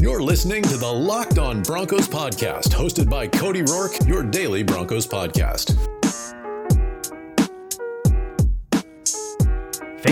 You're 0.00 0.22
listening 0.22 0.62
to 0.64 0.76
the 0.76 0.92
Locked 0.92 1.38
On 1.38 1.62
Broncos 1.62 2.08
podcast, 2.08 2.68
hosted 2.68 3.08
by 3.08 3.28
Cody 3.28 3.62
Roark, 3.62 4.06
your 4.06 4.22
daily 4.22 4.62
Broncos 4.62 5.06
podcast. 5.06 5.91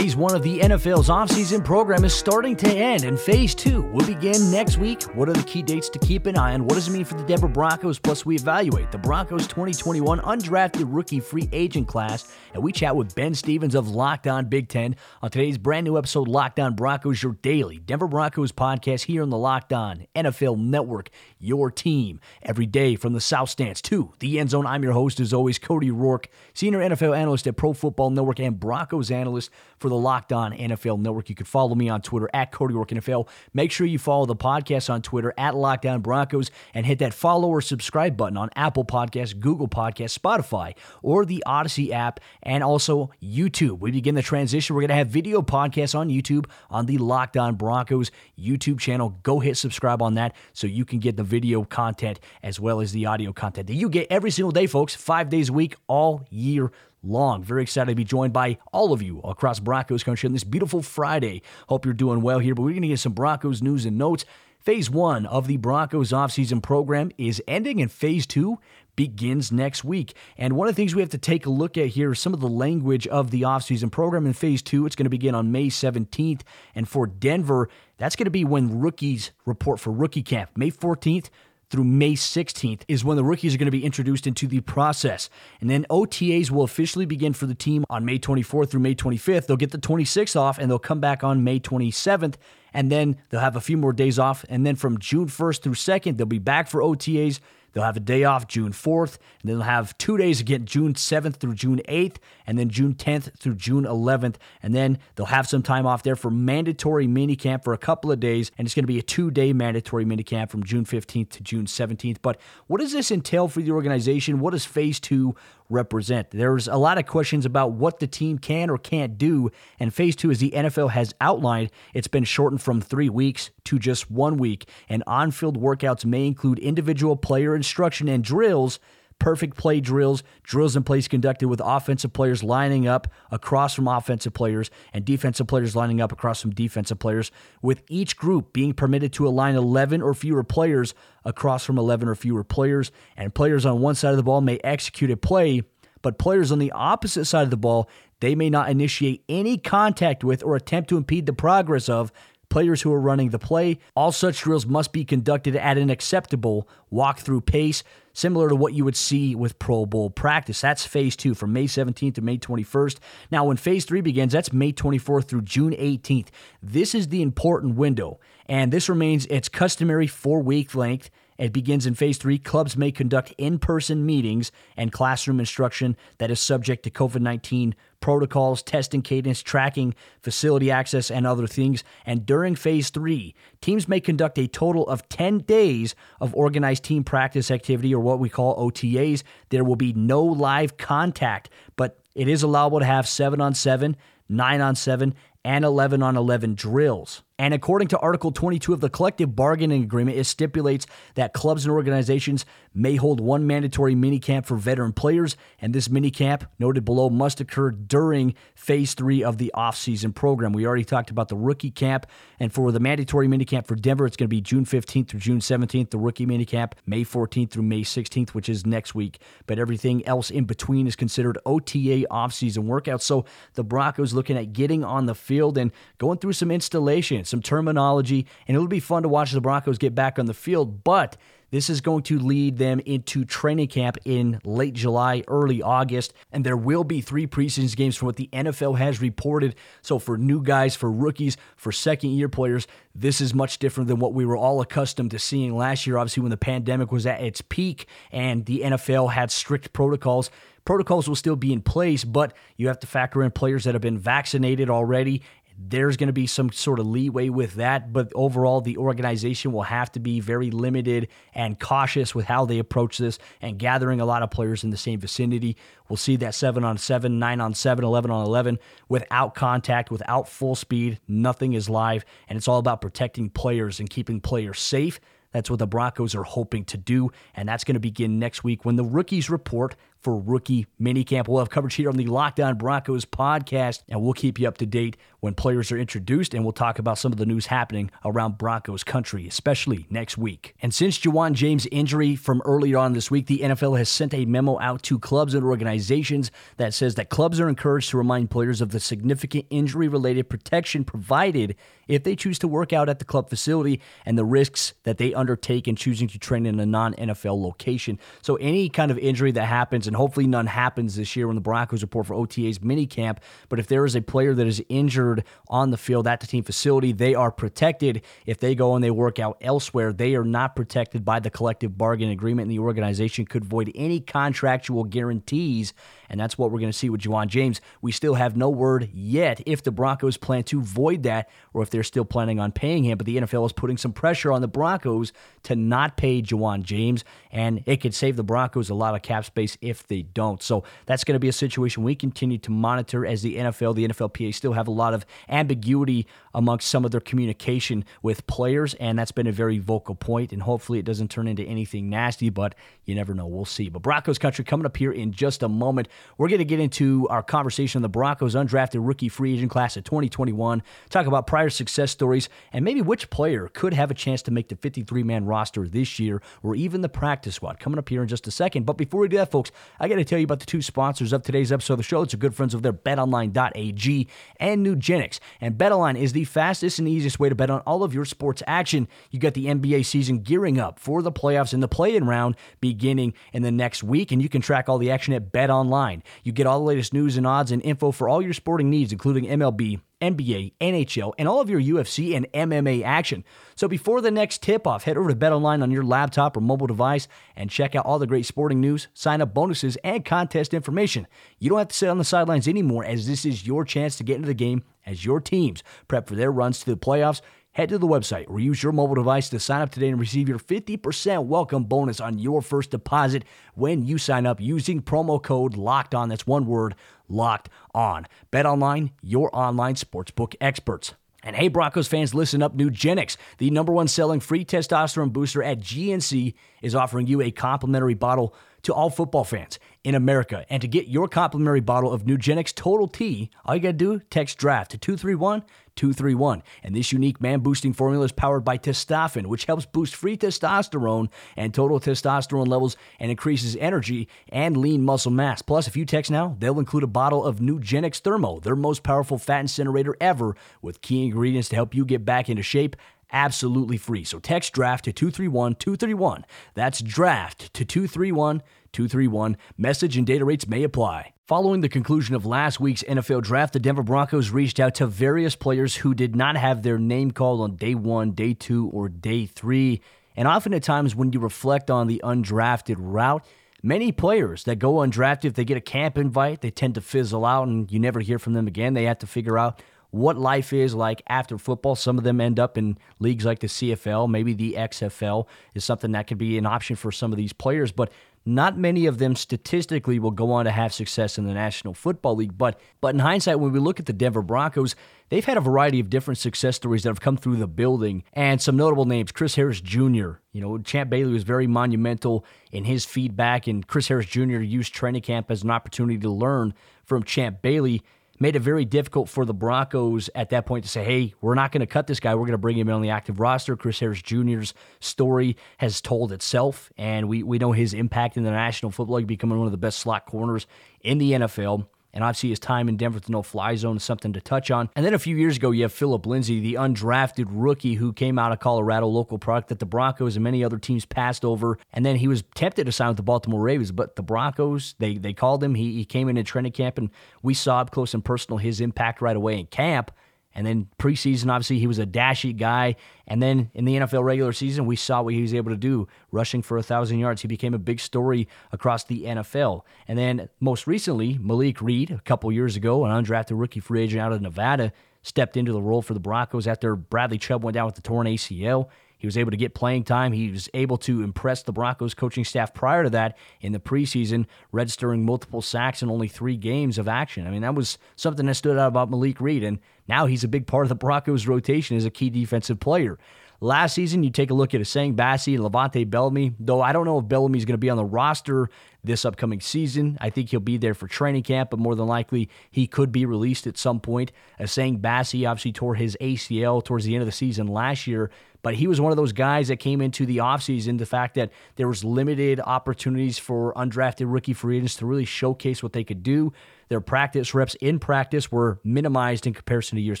Phase 0.00 0.16
one 0.16 0.34
of 0.34 0.42
the 0.42 0.60
NFL's 0.60 1.10
offseason 1.10 1.62
program 1.62 2.06
is 2.06 2.14
starting 2.14 2.56
to 2.56 2.70
end, 2.70 3.04
and 3.04 3.20
phase 3.20 3.54
two 3.54 3.82
will 3.82 4.06
begin 4.06 4.50
next 4.50 4.78
week. 4.78 5.02
What 5.14 5.28
are 5.28 5.34
the 5.34 5.42
key 5.42 5.60
dates 5.60 5.90
to 5.90 5.98
keep 5.98 6.24
an 6.24 6.38
eye 6.38 6.54
on? 6.54 6.64
What 6.64 6.76
does 6.76 6.88
it 6.88 6.92
mean 6.92 7.04
for 7.04 7.16
the 7.16 7.22
Denver 7.24 7.48
Broncos? 7.48 7.98
Plus, 7.98 8.24
we 8.24 8.36
evaluate 8.36 8.90
the 8.92 8.96
Broncos 8.96 9.46
2021 9.46 10.20
undrafted 10.20 10.86
rookie 10.86 11.20
free 11.20 11.50
agent 11.52 11.86
class, 11.86 12.34
and 12.54 12.62
we 12.62 12.72
chat 12.72 12.96
with 12.96 13.14
Ben 13.14 13.34
Stevens 13.34 13.74
of 13.74 13.90
Locked 13.90 14.26
On 14.26 14.46
Big 14.46 14.70
Ten 14.70 14.96
on 15.20 15.30
today's 15.30 15.58
brand 15.58 15.84
new 15.84 15.98
episode, 15.98 16.28
Locked 16.28 16.58
On 16.60 16.74
Broncos, 16.74 17.22
your 17.22 17.34
daily 17.42 17.78
Denver 17.78 18.08
Broncos 18.08 18.52
podcast 18.52 19.02
here 19.02 19.22
on 19.22 19.28
the 19.28 19.36
Locked 19.36 19.74
On 19.74 20.06
NFL 20.16 20.58
Network, 20.58 21.10
your 21.38 21.70
team 21.70 22.20
every 22.40 22.64
day 22.64 22.96
from 22.96 23.12
the 23.12 23.20
South 23.20 23.50
Stands 23.50 23.82
to 23.82 24.14
the 24.20 24.38
end 24.38 24.48
zone. 24.48 24.64
I'm 24.64 24.82
your 24.82 24.94
host, 24.94 25.20
as 25.20 25.34
always, 25.34 25.58
Cody 25.58 25.90
Roark, 25.90 26.24
senior 26.54 26.78
NFL 26.78 27.14
analyst 27.14 27.46
at 27.46 27.58
Pro 27.58 27.74
Football 27.74 28.08
Network 28.08 28.40
and 28.40 28.58
Broncos 28.58 29.10
analyst 29.10 29.50
for 29.76 29.89
the 29.90 29.96
Locked 29.96 30.32
On 30.32 30.52
NFL 30.52 30.98
Network. 31.00 31.28
You 31.28 31.34
can 31.34 31.46
follow 31.46 31.74
me 31.74 31.88
on 31.88 32.00
Twitter 32.00 32.30
at 32.32 32.52
Cody 32.52 32.74
Roark 32.74 32.88
NFL. 32.88 33.28
Make 33.52 33.70
sure 33.70 33.86
you 33.86 33.98
follow 33.98 34.26
the 34.26 34.36
podcast 34.36 34.88
on 34.88 35.02
Twitter 35.02 35.34
at 35.36 35.54
Locked 35.54 35.86
On 35.86 36.00
Broncos 36.00 36.50
and 36.74 36.86
hit 36.86 36.98
that 37.00 37.12
follow 37.12 37.48
or 37.48 37.60
subscribe 37.60 38.16
button 38.16 38.36
on 38.36 38.50
Apple 38.56 38.84
Podcasts, 38.84 39.38
Google 39.38 39.68
Podcasts, 39.68 40.18
Spotify, 40.18 40.74
or 41.02 41.24
the 41.24 41.42
Audacy 41.46 41.90
app, 41.90 42.20
and 42.42 42.64
also 42.64 43.10
YouTube. 43.22 43.80
We 43.80 43.90
begin 43.90 44.14
the 44.14 44.22
transition. 44.22 44.74
We're 44.74 44.82
going 44.82 44.88
to 44.88 44.94
have 44.94 45.08
video 45.08 45.42
podcasts 45.42 45.94
on 45.94 46.08
YouTube 46.08 46.46
on 46.70 46.86
the 46.86 46.98
Locked 46.98 47.36
On 47.36 47.54
Broncos 47.54 48.10
YouTube 48.38 48.78
channel. 48.78 49.18
Go 49.22 49.40
hit 49.40 49.56
subscribe 49.56 50.02
on 50.02 50.14
that 50.14 50.34
so 50.52 50.66
you 50.66 50.84
can 50.84 50.98
get 50.98 51.16
the 51.16 51.24
video 51.24 51.64
content 51.64 52.20
as 52.42 52.58
well 52.58 52.80
as 52.80 52.92
the 52.92 53.06
audio 53.06 53.32
content 53.32 53.66
that 53.66 53.74
you 53.74 53.88
get 53.88 54.06
every 54.10 54.30
single 54.30 54.52
day, 54.52 54.66
folks, 54.66 54.94
five 54.94 55.28
days 55.28 55.48
a 55.48 55.52
week, 55.52 55.76
all 55.86 56.26
year 56.30 56.72
long. 57.02 57.42
Very 57.42 57.62
excited 57.62 57.90
to 57.90 57.96
be 57.96 58.04
joined 58.04 58.32
by 58.32 58.58
all 58.72 58.92
of 58.92 59.02
you 59.02 59.20
across 59.20 59.60
Broncos 59.60 60.02
country 60.02 60.26
on 60.26 60.32
this 60.32 60.44
beautiful 60.44 60.82
Friday. 60.82 61.42
Hope 61.68 61.84
you're 61.84 61.94
doing 61.94 62.20
well 62.20 62.38
here, 62.38 62.54
but 62.54 62.62
we're 62.62 62.70
going 62.70 62.82
to 62.82 62.88
get 62.88 63.00
some 63.00 63.12
Broncos 63.12 63.62
news 63.62 63.86
and 63.86 63.98
notes. 63.98 64.24
Phase 64.60 64.90
one 64.90 65.24
of 65.24 65.46
the 65.46 65.56
Broncos 65.56 66.10
offseason 66.12 66.62
program 66.62 67.10
is 67.16 67.42
ending, 67.48 67.80
and 67.80 67.90
phase 67.90 68.26
two 68.26 68.58
begins 68.94 69.50
next 69.50 69.84
week. 69.84 70.12
And 70.36 70.54
one 70.54 70.68
of 70.68 70.74
the 70.74 70.76
things 70.76 70.94
we 70.94 71.00
have 71.00 71.10
to 71.12 71.18
take 71.18 71.46
a 71.46 71.50
look 71.50 71.78
at 71.78 71.86
here 71.86 72.12
is 72.12 72.20
some 72.20 72.34
of 72.34 72.40
the 72.40 72.48
language 72.48 73.06
of 73.06 73.30
the 73.30 73.40
offseason 73.42 73.90
program 73.90 74.26
in 74.26 74.34
phase 74.34 74.60
two. 74.60 74.84
It's 74.84 74.94
going 74.94 75.06
to 75.06 75.10
begin 75.10 75.34
on 75.34 75.50
May 75.50 75.68
17th. 75.68 76.42
And 76.74 76.86
for 76.86 77.06
Denver, 77.06 77.70
that's 77.96 78.16
going 78.16 78.26
to 78.26 78.30
be 78.30 78.44
when 78.44 78.80
rookies 78.80 79.30
report 79.46 79.80
for 79.80 79.90
rookie 79.90 80.22
camp. 80.22 80.50
May 80.54 80.70
14th, 80.70 81.30
through 81.70 81.84
May 81.84 82.14
16th 82.14 82.82
is 82.88 83.04
when 83.04 83.16
the 83.16 83.24
rookies 83.24 83.54
are 83.54 83.58
going 83.58 83.66
to 83.66 83.70
be 83.70 83.84
introduced 83.84 84.26
into 84.26 84.46
the 84.46 84.60
process. 84.60 85.30
And 85.60 85.70
then 85.70 85.86
OTAs 85.88 86.50
will 86.50 86.64
officially 86.64 87.06
begin 87.06 87.32
for 87.32 87.46
the 87.46 87.54
team 87.54 87.84
on 87.88 88.04
May 88.04 88.18
24th 88.18 88.70
through 88.70 88.80
May 88.80 88.94
25th. 88.94 89.46
They'll 89.46 89.56
get 89.56 89.70
the 89.70 89.78
26th 89.78 90.36
off 90.36 90.58
and 90.58 90.70
they'll 90.70 90.78
come 90.78 91.00
back 91.00 91.22
on 91.22 91.44
May 91.44 91.60
27th. 91.60 92.34
And 92.74 92.90
then 92.90 93.18
they'll 93.30 93.40
have 93.40 93.56
a 93.56 93.60
few 93.60 93.76
more 93.76 93.92
days 93.92 94.18
off. 94.18 94.44
And 94.48 94.66
then 94.66 94.76
from 94.76 94.98
June 94.98 95.26
1st 95.26 95.62
through 95.62 95.74
2nd, 95.74 96.16
they'll 96.16 96.26
be 96.26 96.38
back 96.38 96.68
for 96.68 96.80
OTAs. 96.80 97.40
They'll 97.72 97.84
have 97.84 97.96
a 97.96 98.00
day 98.00 98.24
off 98.24 98.46
June 98.46 98.72
4th, 98.72 99.18
and 99.40 99.50
then 99.50 99.58
they'll 99.58 99.66
have 99.66 99.96
two 99.98 100.16
days 100.16 100.40
again, 100.40 100.64
June 100.64 100.94
7th 100.94 101.36
through 101.36 101.54
June 101.54 101.80
8th, 101.88 102.16
and 102.46 102.58
then 102.58 102.68
June 102.68 102.94
10th 102.94 103.38
through 103.38 103.54
June 103.54 103.84
11th. 103.84 104.36
And 104.62 104.74
then 104.74 104.98
they'll 105.14 105.26
have 105.26 105.48
some 105.48 105.62
time 105.62 105.86
off 105.86 106.02
there 106.02 106.16
for 106.16 106.30
mandatory 106.30 107.06
minicamp 107.06 107.64
for 107.64 107.72
a 107.72 107.78
couple 107.78 108.10
of 108.10 108.20
days, 108.20 108.50
and 108.58 108.66
it's 108.66 108.74
going 108.74 108.84
to 108.84 108.88
be 108.88 108.98
a 108.98 109.02
two 109.02 109.30
day 109.30 109.52
mandatory 109.52 110.04
minicamp 110.04 110.50
from 110.50 110.64
June 110.64 110.84
15th 110.84 111.30
to 111.30 111.42
June 111.42 111.66
17th. 111.66 112.18
But 112.22 112.40
what 112.66 112.80
does 112.80 112.92
this 112.92 113.10
entail 113.10 113.48
for 113.48 113.62
the 113.62 113.70
organization? 113.70 114.40
What 114.40 114.50
does 114.50 114.64
phase 114.64 114.98
two 115.00 115.34
represent? 115.70 116.30
There's 116.30 116.68
a 116.68 116.76
lot 116.76 116.98
of 116.98 117.06
questions 117.06 117.46
about 117.46 117.72
what 117.72 118.00
the 118.00 118.06
team 118.06 118.38
can 118.38 118.68
or 118.68 118.78
can't 118.78 119.16
do, 119.16 119.50
and 119.78 119.94
phase 119.94 120.16
two, 120.16 120.30
as 120.30 120.38
the 120.38 120.50
NFL 120.50 120.90
has 120.90 121.14
outlined, 121.20 121.70
it's 121.94 122.08
been 122.08 122.24
shortened 122.24 122.60
from 122.60 122.80
three 122.80 123.08
weeks 123.08 123.50
to 123.64 123.78
just 123.78 124.10
one 124.10 124.36
week, 124.36 124.68
and 124.88 125.02
on 125.06 125.30
field 125.30 125.60
workouts 125.60 126.04
may 126.04 126.26
include 126.26 126.58
individual 126.58 127.16
player 127.16 127.54
instruction 127.54 128.08
and 128.08 128.24
drills 128.24 128.78
perfect 129.20 129.56
play 129.56 129.78
drills, 129.80 130.24
drills 130.42 130.74
in 130.74 130.82
place 130.82 131.06
conducted 131.06 131.46
with 131.46 131.60
offensive 131.64 132.12
players 132.12 132.42
lining 132.42 132.88
up 132.88 133.06
across 133.30 133.74
from 133.74 133.86
offensive 133.86 134.34
players 134.34 134.70
and 134.92 135.04
defensive 135.04 135.46
players 135.46 135.76
lining 135.76 136.00
up 136.00 136.10
across 136.10 136.42
from 136.42 136.50
defensive 136.50 136.98
players, 136.98 137.30
with 137.62 137.84
each 137.88 138.16
group 138.16 138.52
being 138.52 138.72
permitted 138.72 139.12
to 139.12 139.28
align 139.28 139.54
11 139.54 140.02
or 140.02 140.12
fewer 140.14 140.42
players 140.42 140.94
across 141.24 141.64
from 141.64 141.78
11 141.78 142.08
or 142.08 142.16
fewer 142.16 142.42
players. 142.42 142.90
And 143.16 143.32
players 143.32 143.64
on 143.64 143.80
one 143.80 143.94
side 143.94 144.10
of 144.10 144.16
the 144.16 144.24
ball 144.24 144.40
may 144.40 144.58
execute 144.64 145.10
a 145.12 145.16
play, 145.16 145.62
but 146.02 146.18
players 146.18 146.50
on 146.50 146.58
the 146.58 146.72
opposite 146.72 147.26
side 147.26 147.42
of 147.44 147.50
the 147.50 147.56
ball, 147.56 147.88
they 148.20 148.34
may 148.34 148.50
not 148.50 148.70
initiate 148.70 149.24
any 149.28 149.56
contact 149.58 150.24
with 150.24 150.42
or 150.42 150.56
attempt 150.56 150.88
to 150.90 150.96
impede 150.96 151.26
the 151.26 151.32
progress 151.32 151.88
of 151.88 152.12
players 152.50 152.82
who 152.82 152.92
are 152.92 153.00
running 153.00 153.30
the 153.30 153.38
play. 153.38 153.78
All 153.96 154.12
such 154.12 154.42
drills 154.42 154.66
must 154.66 154.92
be 154.92 155.04
conducted 155.04 155.56
at 155.56 155.78
an 155.78 155.88
acceptable 155.88 156.68
walk-through 156.90 157.42
pace, 157.42 157.82
similar 158.12 158.48
to 158.48 158.56
what 158.56 158.74
you 158.74 158.84
would 158.84 158.96
see 158.96 159.34
with 159.34 159.58
Pro 159.58 159.86
Bowl 159.86 160.10
practice. 160.10 160.60
That's 160.60 160.84
phase 160.84 161.16
two 161.16 161.34
from 161.34 161.52
May 161.52 161.64
17th 161.64 162.16
to 162.16 162.20
May 162.20 162.36
21st. 162.36 162.98
Now, 163.30 163.44
when 163.44 163.56
phase 163.56 163.84
three 163.86 164.02
begins, 164.02 164.32
that's 164.32 164.52
May 164.52 164.72
24th 164.72 165.24
through 165.24 165.42
June 165.42 165.72
18th. 165.72 166.28
This 166.62 166.94
is 166.94 167.08
the 167.08 167.22
important 167.22 167.76
window, 167.76 168.20
and 168.46 168.72
this 168.72 168.88
remains 168.88 169.24
its 169.26 169.48
customary 169.48 170.06
four 170.06 170.42
week 170.42 170.74
length. 170.74 171.10
It 171.40 171.54
begins 171.54 171.86
in 171.86 171.94
phase 171.94 172.18
three. 172.18 172.38
Clubs 172.38 172.76
may 172.76 172.92
conduct 172.92 173.32
in 173.38 173.58
person 173.58 174.04
meetings 174.04 174.52
and 174.76 174.92
classroom 174.92 175.40
instruction 175.40 175.96
that 176.18 176.30
is 176.30 176.38
subject 176.38 176.82
to 176.82 176.90
COVID 176.90 177.22
19 177.22 177.74
protocols, 178.00 178.62
testing 178.62 179.00
cadence, 179.00 179.42
tracking, 179.42 179.94
facility 180.20 180.70
access, 180.70 181.10
and 181.10 181.26
other 181.26 181.46
things. 181.46 181.82
And 182.04 182.26
during 182.26 182.56
phase 182.56 182.90
three, 182.90 183.34
teams 183.62 183.88
may 183.88 184.00
conduct 184.00 184.38
a 184.38 184.48
total 184.48 184.86
of 184.86 185.08
10 185.08 185.38
days 185.38 185.94
of 186.20 186.34
organized 186.34 186.84
team 186.84 187.04
practice 187.04 187.50
activity, 187.50 187.94
or 187.94 188.00
what 188.00 188.18
we 188.18 188.28
call 188.28 188.70
OTAs. 188.70 189.22
There 189.48 189.64
will 189.64 189.76
be 189.76 189.94
no 189.94 190.22
live 190.22 190.76
contact, 190.76 191.48
but 191.76 192.00
it 192.14 192.28
is 192.28 192.42
allowable 192.42 192.80
to 192.80 192.86
have 192.86 193.08
seven 193.08 193.40
on 193.40 193.54
seven, 193.54 193.96
nine 194.28 194.60
on 194.60 194.76
seven, 194.76 195.14
and 195.44 195.64
11 195.64 196.02
on 196.02 196.16
11 196.16 196.54
drills. 196.54 197.22
And 197.40 197.54
according 197.54 197.88
to 197.88 197.98
Article 198.00 198.32
22 198.32 198.74
of 198.74 198.80
the 198.80 198.90
collective 198.90 199.34
bargaining 199.34 199.82
agreement, 199.82 200.18
it 200.18 200.24
stipulates 200.24 200.86
that 201.14 201.32
clubs 201.32 201.64
and 201.64 201.72
organizations 201.72 202.44
may 202.74 202.96
hold 202.96 203.18
one 203.18 203.46
mandatory 203.46 203.94
minicamp 203.94 204.44
for 204.44 204.56
veteran 204.58 204.92
players, 204.92 205.38
and 205.58 205.72
this 205.72 205.88
minicamp, 205.88 206.46
noted 206.58 206.84
below, 206.84 207.08
must 207.08 207.40
occur 207.40 207.70
during 207.70 208.34
phase 208.54 208.92
three 208.92 209.24
of 209.24 209.38
the 209.38 209.50
offseason 209.56 210.14
program. 210.14 210.52
We 210.52 210.66
already 210.66 210.84
talked 210.84 211.08
about 211.08 211.28
the 211.28 211.36
rookie 211.36 211.70
camp, 211.70 212.04
and 212.38 212.52
for 212.52 212.70
the 212.72 212.78
mandatory 212.78 213.26
minicamp 213.26 213.66
for 213.66 213.74
Denver, 213.74 214.04
it's 214.04 214.18
going 214.18 214.26
to 214.26 214.28
be 214.28 214.42
June 214.42 214.66
15th 214.66 215.08
through 215.08 215.20
June 215.20 215.40
17th. 215.40 215.88
The 215.88 215.98
rookie 215.98 216.26
minicamp, 216.26 216.74
May 216.84 217.04
14th 217.04 217.52
through 217.52 217.62
May 217.62 217.80
16th, 217.80 218.30
which 218.30 218.50
is 218.50 218.66
next 218.66 218.94
week. 218.94 219.18
But 219.46 219.58
everything 219.58 220.06
else 220.06 220.30
in 220.30 220.44
between 220.44 220.86
is 220.86 220.94
considered 220.94 221.38
OTA 221.46 222.06
offseason 222.10 222.66
workouts. 222.66 223.00
So 223.00 223.24
the 223.54 223.64
Broncos 223.64 224.12
looking 224.12 224.36
at 224.36 224.52
getting 224.52 224.84
on 224.84 225.06
the 225.06 225.14
field 225.30 225.56
and 225.56 225.70
going 225.98 226.18
through 226.18 226.32
some 226.32 226.50
installation 226.50 227.24
some 227.24 227.40
terminology, 227.40 228.26
and 228.48 228.56
it'll 228.56 228.66
be 228.66 228.80
fun 228.80 229.04
to 229.04 229.08
watch 229.08 229.30
the 229.30 229.40
Broncos 229.40 229.78
get 229.78 229.94
back 229.94 230.18
on 230.18 230.26
the 230.26 230.34
field. 230.34 230.82
But 230.82 231.16
this 231.52 231.70
is 231.70 231.80
going 231.80 232.02
to 232.04 232.18
lead 232.18 232.58
them 232.58 232.80
into 232.80 233.24
training 233.24 233.68
camp 233.68 233.98
in 234.04 234.40
late 234.44 234.74
July, 234.74 235.22
early 235.28 235.62
August, 235.62 236.12
and 236.32 236.44
there 236.44 236.56
will 236.56 236.84
be 236.84 237.00
three 237.00 237.26
preseason 237.26 237.76
games 237.76 237.96
from 237.96 238.06
what 238.06 238.16
the 238.16 238.28
NFL 238.32 238.78
has 238.78 239.00
reported. 239.00 239.54
So, 239.82 239.98
for 239.98 240.16
new 240.16 240.42
guys, 240.42 240.76
for 240.76 240.90
rookies, 240.90 241.36
for 241.56 241.72
second 241.72 242.10
year 242.10 242.28
players, 242.28 242.66
this 242.94 243.20
is 243.20 243.34
much 243.34 243.58
different 243.58 243.88
than 243.88 243.98
what 243.98 244.14
we 244.14 244.24
were 244.24 244.36
all 244.36 244.60
accustomed 244.60 245.10
to 245.12 245.18
seeing 245.18 245.56
last 245.56 245.86
year, 245.86 245.98
obviously, 245.98 246.22
when 246.22 246.30
the 246.30 246.36
pandemic 246.36 246.90
was 246.90 247.06
at 247.06 247.20
its 247.20 247.40
peak 247.40 247.86
and 248.10 248.46
the 248.46 248.60
NFL 248.60 249.12
had 249.12 249.30
strict 249.30 249.72
protocols 249.72 250.30
protocols 250.64 251.08
will 251.08 251.16
still 251.16 251.36
be 251.36 251.52
in 251.52 251.62
place, 251.62 252.04
but 252.04 252.34
you 252.56 252.68
have 252.68 252.80
to 252.80 252.86
factor 252.86 253.22
in 253.22 253.30
players 253.30 253.64
that 253.64 253.74
have 253.74 253.82
been 253.82 253.98
vaccinated 253.98 254.70
already 254.70 255.22
there's 255.62 255.96
going 255.96 256.06
to 256.06 256.12
be 256.12 256.26
some 256.26 256.50
sort 256.50 256.78
of 256.78 256.86
leeway 256.86 257.28
with 257.28 257.54
that, 257.54 257.92
but 257.92 258.10
overall, 258.14 258.60
the 258.60 258.78
organization 258.78 259.52
will 259.52 259.62
have 259.62 259.92
to 259.92 260.00
be 260.00 260.18
very 260.18 260.50
limited 260.50 261.08
and 261.34 261.60
cautious 261.60 262.14
with 262.14 262.24
how 262.24 262.46
they 262.46 262.58
approach 262.58 262.96
this 262.96 263.18
and 263.42 263.58
gathering 263.58 264.00
a 264.00 264.06
lot 264.06 264.22
of 264.22 264.30
players 264.30 264.64
in 264.64 264.70
the 264.70 264.76
same 264.76 264.98
vicinity. 264.98 265.56
We'll 265.88 265.98
see 265.98 266.16
that 266.16 266.34
7 266.34 266.64
on 266.64 266.78
7, 266.78 267.18
9 267.18 267.40
on 267.40 267.54
7, 267.54 267.84
11 267.84 268.10
on 268.10 268.24
11 268.24 268.58
without 268.88 269.34
contact, 269.34 269.90
without 269.90 270.28
full 270.28 270.54
speed. 270.54 270.98
Nothing 271.06 271.52
is 271.52 271.68
live, 271.68 272.04
and 272.28 272.38
it's 272.38 272.48
all 272.48 272.58
about 272.58 272.80
protecting 272.80 273.28
players 273.28 273.80
and 273.80 273.90
keeping 273.90 274.20
players 274.20 274.60
safe. 274.60 274.98
That's 275.32 275.50
what 275.50 275.58
the 275.58 275.66
Broncos 275.66 276.14
are 276.14 276.24
hoping 276.24 276.64
to 276.66 276.76
do, 276.76 277.10
and 277.34 277.48
that's 277.48 277.64
going 277.64 277.74
to 277.74 277.80
begin 277.80 278.18
next 278.18 278.42
week 278.42 278.64
when 278.64 278.76
the 278.76 278.84
rookies 278.84 279.30
report 279.30 279.76
for 280.00 280.18
rookie 280.18 280.66
minicamp. 280.80 281.28
We'll 281.28 281.40
have 281.40 281.50
coverage 281.50 281.74
here 281.74 281.88
on 281.88 281.96
the 281.96 282.06
Locked 282.06 282.40
On 282.40 282.56
Broncos 282.56 283.04
podcast, 283.04 283.82
and 283.88 284.02
we'll 284.02 284.14
keep 284.14 284.38
you 284.38 284.48
up 284.48 284.58
to 284.58 284.66
date 284.66 284.96
when 285.20 285.34
players 285.34 285.70
are 285.70 285.78
introduced, 285.78 286.32
and 286.32 286.44
we'll 286.44 286.52
talk 286.52 286.78
about 286.78 286.98
some 286.98 287.12
of 287.12 287.18
the 287.18 287.26
news 287.26 287.46
happening 287.46 287.90
around 288.04 288.38
Broncos 288.38 288.82
country, 288.82 289.26
especially 289.28 289.86
next 289.90 290.16
week. 290.16 290.54
And 290.62 290.72
since 290.72 290.98
Ja'Wuan 290.98 291.34
James' 291.34 291.66
injury 291.70 292.16
from 292.16 292.40
earlier 292.44 292.78
on 292.78 292.94
this 292.94 293.10
week, 293.10 293.26
the 293.26 293.40
NFL 293.40 293.76
has 293.78 293.88
sent 293.88 294.14
a 294.14 294.24
memo 294.24 294.58
out 294.58 294.82
to 294.84 294.98
clubs 294.98 295.34
and 295.34 295.44
organizations 295.44 296.30
that 296.56 296.72
says 296.72 296.94
that 296.94 297.10
clubs 297.10 297.38
are 297.38 297.48
encouraged 297.48 297.90
to 297.90 297.98
remind 297.98 298.30
players 298.30 298.60
of 298.60 298.70
the 298.70 298.80
significant 298.80 299.44
injury 299.50 299.88
related 299.88 300.28
protection 300.28 300.84
provided 300.84 301.54
if 301.86 302.04
they 302.04 302.16
choose 302.16 302.38
to 302.38 302.48
work 302.48 302.72
out 302.72 302.88
at 302.88 303.00
the 303.00 303.04
club 303.04 303.28
facility 303.28 303.80
and 304.06 304.16
the 304.16 304.24
risks 304.24 304.74
that 304.84 304.96
they 304.96 305.12
undertake 305.12 305.66
in 305.68 305.76
choosing 305.76 306.08
to 306.08 306.18
train 306.18 306.46
in 306.46 306.58
a 306.60 306.66
non 306.66 306.94
NFL 306.94 307.42
location. 307.42 307.98
So, 308.22 308.36
any 308.36 308.68
kind 308.68 308.90
of 308.90 308.98
injury 308.98 309.32
that 309.32 309.46
happens, 309.46 309.86
and 309.90 309.96
hopefully 309.96 310.28
none 310.28 310.46
happens 310.46 310.94
this 310.94 311.16
year 311.16 311.26
when 311.26 311.34
the 311.34 311.40
Broncos 311.40 311.82
report 311.82 312.06
for 312.06 312.14
OTA's 312.14 312.60
minicamp, 312.60 313.18
but 313.48 313.58
if 313.58 313.66
there 313.66 313.84
is 313.84 313.96
a 313.96 314.00
player 314.00 314.34
that 314.34 314.46
is 314.46 314.62
injured 314.68 315.24
on 315.48 315.72
the 315.72 315.76
field 315.76 316.06
at 316.06 316.20
the 316.20 316.28
team 316.28 316.44
facility, 316.44 316.92
they 316.92 317.12
are 317.16 317.32
protected. 317.32 318.02
If 318.24 318.38
they 318.38 318.54
go 318.54 318.76
and 318.76 318.84
they 318.84 318.92
work 318.92 319.18
out 319.18 319.36
elsewhere, 319.40 319.92
they 319.92 320.14
are 320.14 320.22
not 320.22 320.54
protected 320.54 321.04
by 321.04 321.18
the 321.18 321.28
collective 321.28 321.76
bargain 321.76 322.08
agreement, 322.08 322.42
and 322.42 322.52
the 322.52 322.60
organization 322.60 323.24
could 323.24 323.44
void 323.44 323.72
any 323.74 323.98
contractual 323.98 324.84
guarantees 324.84 325.74
and 326.10 326.20
that's 326.20 326.36
what 326.36 326.50
we're 326.50 326.58
going 326.58 326.72
to 326.72 326.76
see 326.76 326.90
with 326.90 327.00
Ja'Wuan 327.00 327.28
James. 327.28 327.60
We 327.80 327.92
still 327.92 328.14
have 328.14 328.36
no 328.36 328.50
word 328.50 328.90
yet 328.92 329.40
if 329.46 329.62
the 329.62 329.70
Broncos 329.70 330.16
plan 330.16 330.42
to 330.44 330.60
void 330.60 331.04
that 331.04 331.30
or 331.54 331.62
if 331.62 331.70
they're 331.70 331.82
still 331.82 332.04
planning 332.04 332.38
on 332.38 332.52
paying 332.52 332.84
him. 332.84 332.98
But 332.98 333.06
the 333.06 333.16
NFL 333.18 333.46
is 333.46 333.52
putting 333.52 333.78
some 333.78 333.92
pressure 333.92 334.32
on 334.32 334.42
the 334.42 334.48
Broncos 334.48 335.12
to 335.44 335.56
not 335.56 335.96
pay 335.96 336.20
Ja'Wuan 336.20 336.62
James, 336.62 337.04
and 337.30 337.62
it 337.64 337.80
could 337.80 337.94
save 337.94 338.16
the 338.16 338.24
Broncos 338.24 338.68
a 338.68 338.74
lot 338.74 338.94
of 338.94 339.02
cap 339.02 339.24
space 339.24 339.56
if 339.60 339.86
they 339.86 340.02
don't. 340.02 340.42
So 340.42 340.64
that's 340.86 341.04
going 341.04 341.14
to 341.14 341.20
be 341.20 341.28
a 341.28 341.32
situation 341.32 341.82
we 341.82 341.94
continue 341.94 342.38
to 342.38 342.50
monitor 342.50 343.06
as 343.06 343.22
the 343.22 343.36
NFL, 343.36 343.74
the 343.76 343.86
NFLPA 343.86 344.34
still 344.34 344.52
have 344.52 344.68
a 344.68 344.72
lot 344.72 344.92
of 344.92 345.06
ambiguity 345.28 346.06
amongst 346.34 346.68
some 346.68 346.84
of 346.84 346.90
their 346.90 347.00
communication 347.00 347.84
with 348.02 348.26
players, 348.26 348.74
and 348.74 348.98
that's 348.98 349.12
been 349.12 349.26
a 349.26 349.32
very 349.32 349.58
vocal 349.58 349.94
point, 349.94 350.32
and 350.32 350.42
hopefully 350.42 350.78
it 350.78 350.84
doesn't 350.84 351.10
turn 351.10 351.28
into 351.28 351.44
anything 351.44 351.88
nasty, 351.88 352.30
but 352.30 352.54
you 352.84 352.94
never 352.94 353.14
know. 353.14 353.26
We'll 353.26 353.44
see. 353.44 353.68
But 353.68 353.82
Broncos 353.82 354.18
country 354.18 354.44
coming 354.44 354.66
up 354.66 354.76
here 354.76 354.92
in 354.92 355.12
just 355.12 355.42
a 355.42 355.48
moment. 355.48 355.88
We're 356.18 356.28
going 356.28 356.38
to 356.38 356.44
get 356.44 356.60
into 356.60 357.08
our 357.08 357.22
conversation 357.22 357.78
on 357.78 357.82
the 357.82 357.88
Broncos 357.88 358.34
undrafted 358.34 358.86
rookie 358.86 359.08
free 359.08 359.34
agent 359.34 359.50
class 359.50 359.76
of 359.76 359.84
2021, 359.84 360.62
talk 360.88 361.06
about 361.06 361.26
prior 361.26 361.50
success 361.50 361.90
stories, 361.90 362.28
and 362.52 362.64
maybe 362.64 362.82
which 362.82 363.10
player 363.10 363.48
could 363.48 363.74
have 363.74 363.90
a 363.90 363.94
chance 363.94 364.22
to 364.22 364.30
make 364.30 364.48
the 364.48 364.56
53 364.56 365.02
man 365.02 365.24
roster 365.24 365.66
this 365.66 365.98
year 365.98 366.22
or 366.42 366.54
even 366.54 366.80
the 366.80 366.88
practice 366.88 367.34
squad. 367.34 367.58
Coming 367.58 367.78
up 367.78 367.88
here 367.88 368.02
in 368.02 368.08
just 368.08 368.26
a 368.26 368.30
second. 368.30 368.66
But 368.66 368.76
before 368.76 369.00
we 369.00 369.08
do 369.08 369.16
that, 369.16 369.30
folks, 369.30 369.50
I 369.78 369.88
got 369.88 369.96
to 369.96 370.04
tell 370.04 370.18
you 370.18 370.24
about 370.24 370.40
the 370.40 370.46
two 370.46 370.62
sponsors 370.62 371.12
of 371.12 371.22
today's 371.22 371.52
episode 371.52 371.74
of 371.74 371.78
the 371.78 371.84
show. 371.84 372.02
It's 372.02 372.14
our 372.14 372.18
good 372.18 372.34
friends 372.34 372.54
of 372.54 372.62
their 372.62 372.72
betonline.ag 372.72 374.08
and 374.38 374.66
Nugenix. 374.66 375.20
And 375.40 375.56
BetOnline 375.56 375.98
is 375.98 376.12
the 376.12 376.24
fastest 376.24 376.78
and 376.78 376.88
easiest 376.88 377.18
way 377.18 377.28
to 377.28 377.34
bet 377.34 377.50
on 377.50 377.60
all 377.60 377.82
of 377.82 377.94
your 377.94 378.04
sports 378.04 378.42
action. 378.46 378.88
You 379.10 379.18
got 379.18 379.34
the 379.34 379.46
NBA 379.46 379.84
season 379.84 380.20
gearing 380.20 380.58
up 380.58 380.78
for 380.78 381.02
the 381.02 381.12
playoffs 381.12 381.52
and 381.52 381.62
the 381.62 381.68
play 381.68 381.96
in 381.96 382.06
round 382.06 382.36
beginning 382.60 383.14
in 383.32 383.42
the 383.42 383.50
next 383.50 383.82
week, 383.82 384.12
and 384.12 384.22
you 384.22 384.28
can 384.28 384.40
track 384.40 384.68
all 384.68 384.78
the 384.78 384.90
action 384.90 385.14
at 385.14 385.32
BetOnline. 385.32 385.89
You 386.22 386.32
get 386.32 386.46
all 386.46 386.58
the 386.58 386.64
latest 386.64 386.92
news 386.92 387.16
and 387.16 387.26
odds 387.26 387.50
and 387.50 387.62
info 387.62 387.90
for 387.90 388.08
all 388.08 388.22
your 388.22 388.32
sporting 388.32 388.70
needs, 388.70 388.92
including 388.92 389.24
MLB, 389.24 389.80
NBA, 390.00 390.54
NHL, 390.60 391.12
and 391.18 391.28
all 391.28 391.40
of 391.40 391.50
your 391.50 391.60
UFC 391.60 392.16
and 392.16 392.26
MMA 392.32 392.82
action. 392.82 393.24
So 393.54 393.68
before 393.68 394.00
the 394.00 394.10
next 394.10 394.42
tip 394.42 394.66
off, 394.66 394.84
head 394.84 394.96
over 394.96 395.10
to 395.10 395.16
BetOnline 395.16 395.62
on 395.62 395.70
your 395.70 395.84
laptop 395.84 396.36
or 396.36 396.40
mobile 396.40 396.66
device 396.66 397.08
and 397.36 397.50
check 397.50 397.74
out 397.74 397.84
all 397.84 397.98
the 397.98 398.06
great 398.06 398.26
sporting 398.26 398.60
news, 398.60 398.88
sign 398.94 399.20
up 399.20 399.34
bonuses, 399.34 399.76
and 399.84 400.04
contest 400.04 400.54
information. 400.54 401.06
You 401.38 401.50
don't 401.50 401.58
have 401.58 401.68
to 401.68 401.76
sit 401.76 401.88
on 401.88 401.98
the 401.98 402.04
sidelines 402.04 402.48
anymore, 402.48 402.84
as 402.84 403.06
this 403.06 403.26
is 403.26 403.46
your 403.46 403.64
chance 403.64 403.96
to 403.96 404.04
get 404.04 404.16
into 404.16 404.28
the 404.28 404.34
game 404.34 404.62
as 404.86 405.04
your 405.04 405.20
teams 405.20 405.62
prep 405.88 406.08
for 406.08 406.14
their 406.14 406.32
runs 406.32 406.60
to 406.60 406.70
the 406.70 406.76
playoffs 406.76 407.20
Head 407.52 407.70
to 407.70 407.78
the 407.78 407.86
website 407.86 408.30
or 408.30 408.38
use 408.38 408.62
your 408.62 408.70
mobile 408.70 408.94
device 408.94 409.28
to 409.30 409.40
sign 409.40 409.60
up 409.60 409.70
today 409.70 409.88
and 409.88 409.98
receive 409.98 410.28
your 410.28 410.38
50% 410.38 411.24
welcome 411.24 411.64
bonus 411.64 412.00
on 412.00 412.20
your 412.20 412.42
first 412.42 412.70
deposit 412.70 413.24
when 413.54 413.84
you 413.84 413.98
sign 413.98 414.24
up 414.24 414.40
using 414.40 414.80
promo 414.80 415.20
code 415.20 415.56
LOCKED 415.56 415.96
ON. 415.96 416.08
That's 416.08 416.28
one 416.28 416.46
word, 416.46 416.76
locked 417.08 417.48
on. 417.74 418.06
Bet 418.30 418.46
online, 418.46 418.92
your 419.02 419.34
online 419.36 419.74
sportsbook 419.74 420.36
experts. 420.40 420.94
And 421.24 421.34
hey, 421.34 421.48
Broncos 421.48 421.88
fans, 421.88 422.14
listen 422.14 422.40
up. 422.40 422.56
Nugenix, 422.56 423.16
the 423.38 423.50
number 423.50 423.72
one 423.72 423.88
selling 423.88 424.20
free 424.20 424.44
testosterone 424.44 425.12
booster 425.12 425.42
at 425.42 425.58
GNC, 425.58 426.34
is 426.62 426.76
offering 426.76 427.08
you 427.08 427.20
a 427.20 427.32
complimentary 427.32 427.94
bottle 427.94 428.32
to 428.62 428.72
all 428.72 428.90
football 428.90 429.24
fans 429.24 429.58
in 429.84 429.94
America. 429.94 430.46
And 430.48 430.62
to 430.62 430.68
get 430.68 430.86
your 430.86 431.08
complimentary 431.08 431.60
bottle 431.60 431.92
of 431.92 432.04
Nugenix 432.04 432.54
Total 432.54 432.86
T, 432.86 433.30
all 433.44 433.56
you 433.56 433.60
got 433.60 433.68
to 433.68 433.72
do, 433.72 434.00
text 434.10 434.38
DRAFT 434.38 434.70
to 434.70 434.78
231 434.78 435.42
231. 435.80 436.42
And 436.62 436.76
this 436.76 436.92
unique 436.92 437.22
man 437.22 437.40
boosting 437.40 437.72
formula 437.72 438.04
is 438.04 438.12
powered 438.12 438.44
by 438.44 438.58
testofen, 438.58 439.26
which 439.26 439.46
helps 439.46 439.64
boost 439.64 439.96
free 439.96 440.14
testosterone 440.14 441.08
and 441.38 441.54
total 441.54 441.80
testosterone 441.80 442.48
levels 442.48 442.76
and 442.98 443.10
increases 443.10 443.56
energy 443.56 444.06
and 444.28 444.58
lean 444.58 444.84
muscle 444.84 445.10
mass. 445.10 445.40
Plus, 445.40 445.66
if 445.66 445.78
you 445.78 445.86
text 445.86 446.10
now, 446.10 446.36
they'll 446.38 446.58
include 446.58 446.82
a 446.82 446.86
bottle 446.86 447.24
of 447.24 447.38
Nugenix 447.38 447.98
Thermo, 447.98 448.40
their 448.40 448.54
most 448.54 448.82
powerful 448.82 449.16
fat 449.16 449.40
incinerator 449.40 449.96
ever, 450.02 450.36
with 450.60 450.82
key 450.82 451.06
ingredients 451.06 451.48
to 451.48 451.56
help 451.56 451.74
you 451.74 451.86
get 451.86 452.04
back 452.04 452.28
into 452.28 452.42
shape 452.42 452.76
absolutely 453.12 453.76
free. 453.76 454.04
So 454.04 454.18
text 454.18 454.52
draft 454.52 454.84
to 454.86 454.92
231 454.92 455.54
231. 455.56 456.24
That's 456.54 456.80
draft 456.80 457.52
to 457.54 457.64
231 457.64 458.42
231. 458.72 459.36
Message 459.56 459.96
and 459.96 460.06
data 460.06 460.24
rates 460.24 460.46
may 460.46 460.62
apply. 460.62 461.12
Following 461.26 461.60
the 461.60 461.68
conclusion 461.68 462.16
of 462.16 462.26
last 462.26 462.58
week's 462.58 462.82
NFL 462.82 463.22
draft, 463.22 463.52
the 463.52 463.60
Denver 463.60 463.84
Broncos 463.84 464.30
reached 464.30 464.58
out 464.58 464.74
to 464.76 464.86
various 464.86 465.36
players 465.36 465.76
who 465.76 465.94
did 465.94 466.16
not 466.16 466.36
have 466.36 466.62
their 466.62 466.78
name 466.78 467.12
called 467.12 467.40
on 467.40 467.54
day 467.54 467.74
one, 467.76 468.12
day 468.12 468.34
two, 468.34 468.68
or 468.70 468.88
day 468.88 469.26
three. 469.26 469.80
And 470.16 470.26
often 470.26 470.52
at 470.54 470.64
times 470.64 470.96
when 470.96 471.12
you 471.12 471.20
reflect 471.20 471.70
on 471.70 471.86
the 471.86 472.00
undrafted 472.04 472.76
route, 472.78 473.24
many 473.62 473.92
players 473.92 474.42
that 474.44 474.58
go 474.58 474.74
undrafted, 474.74 475.26
if 475.26 475.34
they 475.34 475.44
get 475.44 475.56
a 475.56 475.60
camp 475.60 475.96
invite, 475.96 476.40
they 476.40 476.50
tend 476.50 476.74
to 476.74 476.80
fizzle 476.80 477.24
out 477.24 477.46
and 477.46 477.70
you 477.70 477.78
never 477.78 478.00
hear 478.00 478.18
from 478.18 478.32
them 478.32 478.48
again. 478.48 478.74
They 478.74 478.84
have 478.84 478.98
to 478.98 479.06
figure 479.06 479.38
out 479.38 479.62
what 479.90 480.16
life 480.16 480.52
is 480.52 480.74
like 480.74 481.02
after 481.08 481.38
football. 481.38 481.74
Some 481.74 481.98
of 481.98 482.04
them 482.04 482.20
end 482.20 482.38
up 482.38 482.56
in 482.56 482.78
leagues 482.98 483.24
like 483.24 483.40
the 483.40 483.46
CFL, 483.46 484.08
maybe 484.08 484.32
the 484.32 484.54
XFL 484.54 485.26
is 485.54 485.64
something 485.64 485.92
that 485.92 486.06
could 486.06 486.18
be 486.18 486.38
an 486.38 486.46
option 486.46 486.76
for 486.76 486.92
some 486.92 487.12
of 487.12 487.16
these 487.16 487.32
players. 487.32 487.72
But 487.72 487.90
not 488.26 488.58
many 488.58 488.86
of 488.86 488.98
them 488.98 489.16
statistically 489.16 489.98
will 489.98 490.10
go 490.10 490.30
on 490.30 490.44
to 490.44 490.50
have 490.50 490.74
success 490.74 491.16
in 491.16 491.26
the 491.26 491.32
National 491.32 491.72
Football 491.72 492.16
League. 492.16 492.36
But 492.36 492.60
but 492.80 492.94
in 492.94 493.00
hindsight, 493.00 493.40
when 493.40 493.52
we 493.52 493.58
look 493.58 493.80
at 493.80 493.86
the 493.86 493.92
Denver 493.94 494.22
Broncos, 494.22 494.76
they've 495.08 495.24
had 495.24 495.38
a 495.38 495.40
variety 495.40 495.80
of 495.80 495.88
different 495.88 496.18
success 496.18 496.56
stories 496.56 496.82
that 496.82 496.90
have 496.90 497.00
come 497.00 497.16
through 497.16 497.36
the 497.36 497.46
building, 497.46 498.04
and 498.12 498.40
some 498.40 498.56
notable 498.56 498.84
names. 498.84 499.10
Chris 499.10 499.36
Harris 499.36 499.60
Jr. 499.60 500.18
You 500.32 500.40
know, 500.40 500.58
Champ 500.58 500.90
Bailey 500.90 501.12
was 501.12 501.22
very 501.22 501.46
monumental 501.46 502.24
in 502.52 502.64
his 502.64 502.84
feedback, 502.84 503.46
and 503.46 503.66
Chris 503.66 503.88
Harris 503.88 504.06
Jr. 504.06 504.40
used 504.40 504.74
training 504.74 505.02
camp 505.02 505.30
as 505.30 505.42
an 505.42 505.50
opportunity 505.50 505.98
to 505.98 506.10
learn 506.10 506.52
from 506.84 507.02
Champ 507.02 507.40
Bailey 507.40 507.82
made 508.20 508.36
it 508.36 508.40
very 508.40 508.66
difficult 508.66 509.08
for 509.08 509.24
the 509.24 509.34
Broncos 509.34 510.10
at 510.14 510.30
that 510.30 510.46
point 510.46 510.64
to 510.64 510.70
say, 510.70 510.84
hey, 510.84 511.14
we're 511.20 511.34
not 511.34 511.50
going 511.50 511.60
to 511.60 511.66
cut 511.66 511.86
this 511.86 511.98
guy. 511.98 512.14
We're 512.14 512.26
going 512.26 512.32
to 512.32 512.38
bring 512.38 512.56
him 512.56 512.68
in 512.68 512.74
on 512.74 512.82
the 512.82 512.90
active 512.90 513.18
roster. 513.18 513.56
Chris 513.56 513.80
Harris 513.80 514.02
Jr.'s 514.02 514.52
story 514.78 515.36
has 515.58 515.80
told 515.80 516.12
itself, 516.12 516.70
and 516.76 517.08
we, 517.08 517.22
we 517.22 517.38
know 517.38 517.52
his 517.52 517.72
impact 517.72 518.18
in 518.18 518.22
the 518.22 518.30
National 518.30 518.70
Football 518.70 518.96
League, 518.96 519.06
becoming 519.06 519.38
one 519.38 519.46
of 519.46 519.52
the 519.52 519.58
best 519.58 519.78
slot 519.78 520.04
corners 520.06 520.46
in 520.82 520.98
the 520.98 521.12
NFL. 521.12 521.66
And 521.92 522.04
obviously, 522.04 522.30
his 522.30 522.38
time 522.38 522.68
in 522.68 522.76
Denver 522.76 522.96
with 522.96 523.08
no 523.08 523.22
fly 523.22 523.56
zone 523.56 523.76
is 523.76 523.84
something 523.84 524.12
to 524.12 524.20
touch 524.20 524.50
on. 524.50 524.70
And 524.76 524.86
then 524.86 524.94
a 524.94 524.98
few 524.98 525.16
years 525.16 525.36
ago, 525.36 525.50
you 525.50 525.62
have 525.62 525.72
Philip 525.72 526.06
Lindsay, 526.06 526.40
the 526.40 526.54
undrafted 526.54 527.26
rookie 527.28 527.74
who 527.74 527.92
came 527.92 528.18
out 528.18 528.32
of 528.32 528.38
Colorado, 528.40 528.86
local 528.86 529.18
product 529.18 529.48
that 529.48 529.58
the 529.58 529.66
Broncos 529.66 530.16
and 530.16 530.24
many 530.24 530.44
other 530.44 530.58
teams 530.58 530.84
passed 530.84 531.24
over. 531.24 531.58
And 531.72 531.84
then 531.84 531.96
he 531.96 532.08
was 532.08 532.22
tempted 532.34 532.64
to 532.64 532.72
sign 532.72 532.88
with 532.88 532.96
the 532.96 533.02
Baltimore 533.02 533.40
Ravens, 533.40 533.72
but 533.72 533.96
the 533.96 534.02
Broncos, 534.02 534.74
they, 534.78 534.96
they 534.96 535.12
called 535.12 535.42
him. 535.42 535.54
He, 535.54 535.72
he 535.72 535.84
came 535.84 536.08
in 536.08 536.24
training 536.24 536.52
camp, 536.52 536.78
and 536.78 536.90
we 537.22 537.34
saw 537.34 537.60
up 537.60 537.70
close 537.70 537.94
and 537.94 538.04
personal 538.04 538.38
his 538.38 538.60
impact 538.60 539.00
right 539.00 539.16
away 539.16 539.38
in 539.38 539.46
camp. 539.46 539.90
And 540.34 540.46
then 540.46 540.68
preseason, 540.78 541.30
obviously, 541.30 541.58
he 541.58 541.66
was 541.66 541.78
a 541.78 541.86
dashy 541.86 542.32
guy. 542.32 542.76
And 543.06 543.20
then 543.22 543.50
in 543.52 543.64
the 543.64 543.76
NFL 543.76 544.04
regular 544.04 544.32
season, 544.32 544.64
we 544.64 544.76
saw 544.76 545.02
what 545.02 545.14
he 545.14 545.22
was 545.22 545.34
able 545.34 545.50
to 545.50 545.56
do, 545.56 545.88
rushing 546.12 546.40
for 546.40 546.56
a 546.56 546.62
thousand 546.62 546.98
yards. 546.98 547.22
He 547.22 547.28
became 547.28 547.52
a 547.52 547.58
big 547.58 547.80
story 547.80 548.28
across 548.52 548.84
the 548.84 549.04
NFL. 549.04 549.62
And 549.88 549.98
then 549.98 550.28
most 550.38 550.66
recently, 550.66 551.18
Malik 551.18 551.60
Reed, 551.60 551.90
a 551.90 552.00
couple 552.00 552.30
years 552.30 552.54
ago, 552.54 552.84
an 552.84 553.04
undrafted 553.04 553.38
rookie 553.40 553.60
free 553.60 553.82
agent 553.82 554.00
out 554.00 554.12
of 554.12 554.22
Nevada, 554.22 554.72
stepped 555.02 555.36
into 555.36 555.52
the 555.52 555.62
role 555.62 555.82
for 555.82 555.94
the 555.94 556.00
Broncos 556.00 556.46
after 556.46 556.76
Bradley 556.76 557.18
Chubb 557.18 557.42
went 557.42 557.54
down 557.54 557.66
with 557.66 557.74
the 557.74 557.82
torn 557.82 558.06
ACL. 558.06 558.68
He 559.00 559.06
was 559.06 559.16
able 559.16 559.30
to 559.30 559.36
get 559.38 559.54
playing 559.54 559.84
time. 559.84 560.12
He 560.12 560.30
was 560.30 560.50
able 560.52 560.76
to 560.78 561.02
impress 561.02 561.42
the 561.42 561.54
Broncos 561.54 561.94
coaching 561.94 562.22
staff 562.22 562.52
prior 562.52 562.84
to 562.84 562.90
that 562.90 563.16
in 563.40 563.52
the 563.52 563.58
preseason, 563.58 564.26
registering 564.52 565.06
multiple 565.06 565.40
sacks 565.40 565.82
in 565.82 565.88
only 565.88 566.06
three 566.06 566.36
games 566.36 566.76
of 566.76 566.86
action. 566.86 567.26
I 567.26 567.30
mean, 567.30 567.40
that 567.40 567.54
was 567.54 567.78
something 567.96 568.26
that 568.26 568.34
stood 568.34 568.58
out 568.58 568.68
about 568.68 568.90
Malik 568.90 569.18
Reed. 569.18 569.42
And 569.42 569.58
now 569.90 570.06
he's 570.06 570.22
a 570.22 570.28
big 570.28 570.46
part 570.46 570.64
of 570.64 570.68
the 570.68 570.76
Broncos 570.76 571.26
rotation 571.26 571.76
as 571.76 571.84
a 571.84 571.90
key 571.90 572.10
defensive 572.10 572.60
player. 572.60 572.96
Last 573.42 573.74
season, 573.74 574.04
you 574.04 574.10
take 574.10 574.30
a 574.30 574.34
look 574.34 574.54
at 574.54 574.60
Essang 574.60 574.94
Bassey 574.94 575.34
and 575.34 575.42
LeVante 575.42 575.88
Bellamy, 575.88 576.34
though 576.38 576.60
I 576.60 576.72
don't 576.72 576.84
know 576.84 576.98
if 576.98 577.08
Bellamy's 577.08 577.46
going 577.46 577.54
to 577.54 577.58
be 577.58 577.70
on 577.70 577.78
the 577.78 577.84
roster 577.84 578.50
this 578.84 579.06
upcoming 579.06 579.40
season. 579.40 579.96
I 579.98 580.10
think 580.10 580.28
he'll 580.28 580.40
be 580.40 580.58
there 580.58 580.74
for 580.74 580.86
training 580.86 581.22
camp, 581.22 581.50
but 581.50 581.58
more 581.58 581.74
than 581.74 581.86
likely 581.86 582.28
he 582.50 582.66
could 582.66 582.92
be 582.92 583.06
released 583.06 583.46
at 583.46 583.56
some 583.56 583.80
point. 583.80 584.12
Essang 584.38 584.78
Bassey 584.80 585.28
obviously 585.28 585.52
tore 585.52 585.74
his 585.74 585.96
ACL 586.02 586.62
towards 586.62 586.84
the 586.84 586.94
end 586.94 587.02
of 587.02 587.06
the 587.06 587.12
season 587.12 587.46
last 587.46 587.86
year, 587.86 588.10
but 588.42 588.54
he 588.54 588.66
was 588.66 588.78
one 588.78 588.92
of 588.92 588.96
those 588.96 589.12
guys 589.12 589.48
that 589.48 589.56
came 589.56 589.80
into 589.80 590.04
the 590.04 590.18
offseason 590.18 590.78
the 590.78 590.86
fact 590.86 591.14
that 591.14 591.32
there 591.56 591.66
was 591.66 591.82
limited 591.82 592.40
opportunities 592.40 593.18
for 593.18 593.54
undrafted 593.54 594.12
rookie 594.12 594.34
free 594.34 594.58
agents 594.58 594.76
to 594.76 594.86
really 594.86 595.06
showcase 595.06 595.62
what 595.62 595.72
they 595.72 595.84
could 595.84 596.02
do. 596.02 596.32
Their 596.70 596.80
practice 596.80 597.34
reps 597.34 597.56
in 597.56 597.78
practice 597.78 598.32
were 598.32 598.58
minimized 598.64 599.26
in 599.26 599.34
comparison 599.34 599.76
to 599.76 599.82
years 599.82 600.00